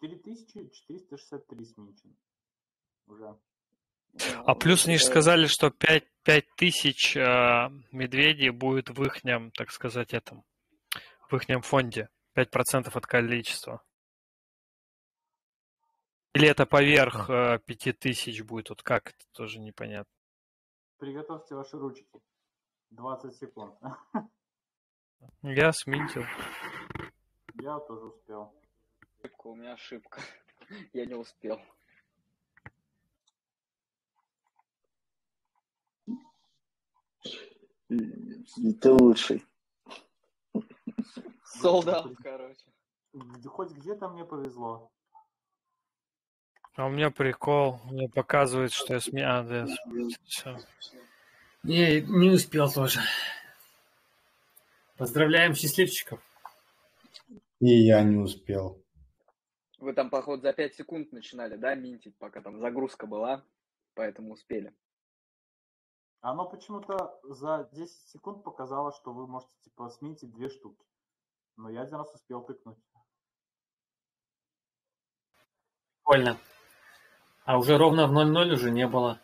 [0.00, 2.16] 4463 сминчен.
[3.08, 3.36] Уже.
[4.44, 9.72] А плюс они же сказали, что 5, 5 тысяч э, медведей будет в ихнем, так
[9.72, 10.44] сказать, этом,
[11.28, 12.08] в ихнем фонде.
[12.36, 13.82] 5% от количества.
[16.34, 18.70] Или это поверх э, 5 тысяч будет?
[18.70, 19.10] Вот как?
[19.10, 20.12] Это тоже непонятно.
[20.98, 22.22] Приготовьте ваши ручки.
[22.90, 23.74] 20 секунд.
[25.42, 26.24] Я сминтил.
[27.54, 28.54] Я тоже успел.
[29.18, 30.20] Ошибка, у меня ошибка.
[30.92, 31.60] Я не успел.
[37.88, 39.44] Ты лучший.
[41.44, 42.64] Солдат, короче.
[43.46, 44.91] Хоть где-то мне повезло.
[46.74, 47.80] А у меня прикол.
[47.84, 49.20] Мне показывает, что я сми...
[49.20, 49.66] А, да,
[50.24, 50.58] все.
[51.62, 53.00] Не, не успел тоже.
[54.96, 56.20] Поздравляем счастливчиков.
[57.60, 58.82] И я не успел.
[59.78, 63.44] Вы там, походу, за 5 секунд начинали, да, минтить, пока там загрузка была,
[63.94, 64.74] поэтому успели.
[66.20, 70.84] Оно почему-то за 10 секунд показало, что вы можете типа сменить две штуки.
[71.56, 72.78] Но я один раз успел тыкнуть.
[75.98, 76.38] Прикольно.
[77.44, 79.20] А уже ровно в 0-0 уже не было.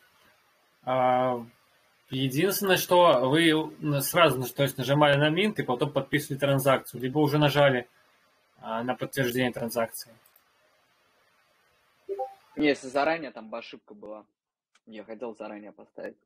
[0.82, 1.44] А,
[2.10, 7.38] единственное, что вы сразу то есть, нажимали на минт и потом подписывали транзакцию, либо уже
[7.38, 7.88] нажали
[8.60, 10.12] а, на подтверждение транзакции.
[12.56, 14.26] Не, если заранее там бы ошибка была.
[14.86, 16.18] Я хотел заранее поставить.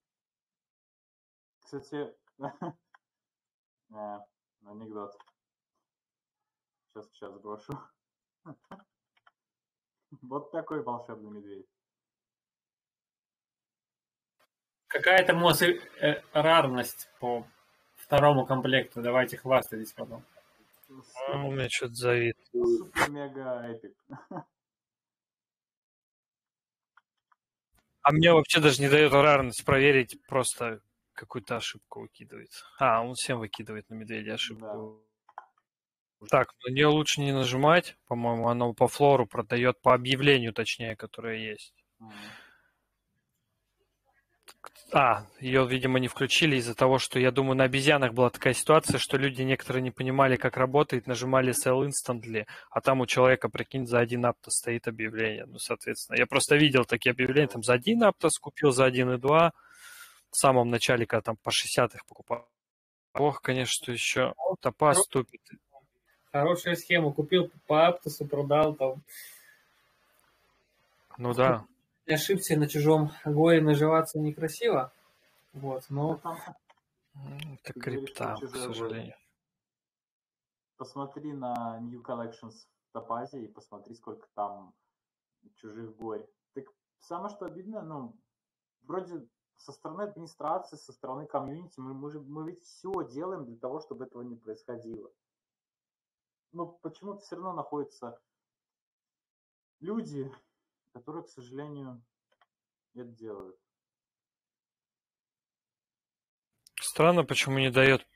[1.58, 2.44] Кстати, э,
[4.64, 5.14] анекдот.
[6.88, 7.78] Сейчас, сейчас брошу.
[10.20, 11.66] Вот такой волшебный медведь.
[14.92, 17.46] Какая-то может э, рарность по
[17.96, 19.00] второму комплекту.
[19.00, 20.22] Давайте хвастайтесь потом.
[21.28, 22.34] А, у меня что-то завис.
[22.52, 23.96] Супер мега эпик.
[28.04, 30.80] А мне вообще даже не дает рарность проверить, просто
[31.14, 32.50] какую-то ошибку выкидывает.
[32.78, 35.00] А, он всем выкидывает на медведя ошибку.
[36.20, 36.26] Да.
[36.28, 41.38] Так, на нее лучше не нажимать, по-моему, оно по флору продает, по объявлению точнее, которое
[41.38, 41.74] есть.
[42.00, 42.51] Mm-hmm.
[44.94, 48.98] А, ее, видимо, не включили из-за того, что, я думаю, на обезьянах была такая ситуация,
[48.98, 53.86] что люди некоторые не понимали, как работает, нажимали Sell Instantly, а там у человека, прикинь,
[53.86, 55.46] за один аптос стоит объявление.
[55.46, 59.18] Ну, соответственно, я просто видел такие объявления, там за один аптос купил, за один и
[59.18, 59.52] два.
[60.30, 62.46] В самом начале, когда там по 60 их покупал.
[63.14, 65.40] Ох, конечно, что еще топаз тупит.
[66.32, 67.12] Хорошая схема.
[67.12, 69.02] Купил по аптосу, продал там.
[71.18, 71.66] Ну да
[72.06, 74.92] ошибся на чужом горе наживаться некрасиво.
[75.52, 76.20] Вот, но...
[77.64, 79.14] Это крипта, к сожалению.
[80.76, 84.74] Посмотри на New Collections в Топазе и посмотри, сколько там
[85.56, 86.26] чужих горь.
[86.54, 86.64] Так
[86.98, 88.16] самое что обидно, ну,
[88.82, 89.26] вроде
[89.56, 93.80] со стороны администрации, со стороны комьюнити, мы, мы, же, мы ведь все делаем для того,
[93.80, 95.10] чтобы этого не происходило.
[96.52, 98.20] Но почему-то все равно находятся
[99.80, 100.32] люди,
[100.92, 102.02] которые, к сожалению,
[102.94, 103.56] это делают.
[106.80, 108.06] Странно, почему не дает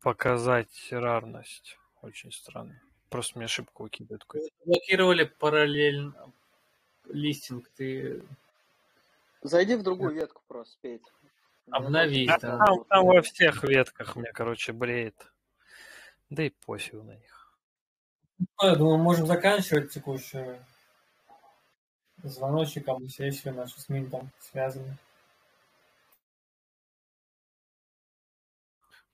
[0.00, 1.78] показать рарность.
[2.02, 2.80] Очень странно.
[3.08, 4.24] Просто мне ошибку выкидывает.
[4.64, 6.32] Блокировали параллельно
[7.06, 7.68] листинг.
[7.76, 8.22] Ты...
[9.42, 11.02] Зайди в другую ветку просто, Петь.
[11.70, 12.26] Обнови.
[12.26, 12.58] Да, да.
[12.58, 15.32] Там, там во всех ветках мне, короче, бреет.
[16.30, 17.56] Да и пофиг на них.
[18.38, 20.64] Ну, я думаю, можем заканчивать текущую
[22.28, 24.96] звоночником и сессию нашу с Минтом связаны.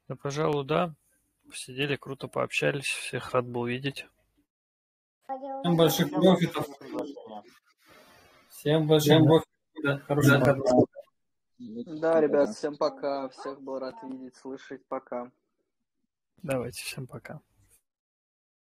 [0.09, 0.95] Да, пожалуй, да.
[1.49, 2.87] Посидели, круто пообщались.
[2.87, 4.07] Всех рад был видеть.
[5.27, 6.67] Всем больших профитов.
[8.49, 9.49] Всем больших профитов.
[9.83, 10.87] Да, хорошего
[11.59, 13.29] Да, ребят, всем пока.
[13.29, 14.85] Всех был рад видеть, слышать.
[14.87, 15.31] Пока.
[16.43, 17.41] Давайте, всем пока.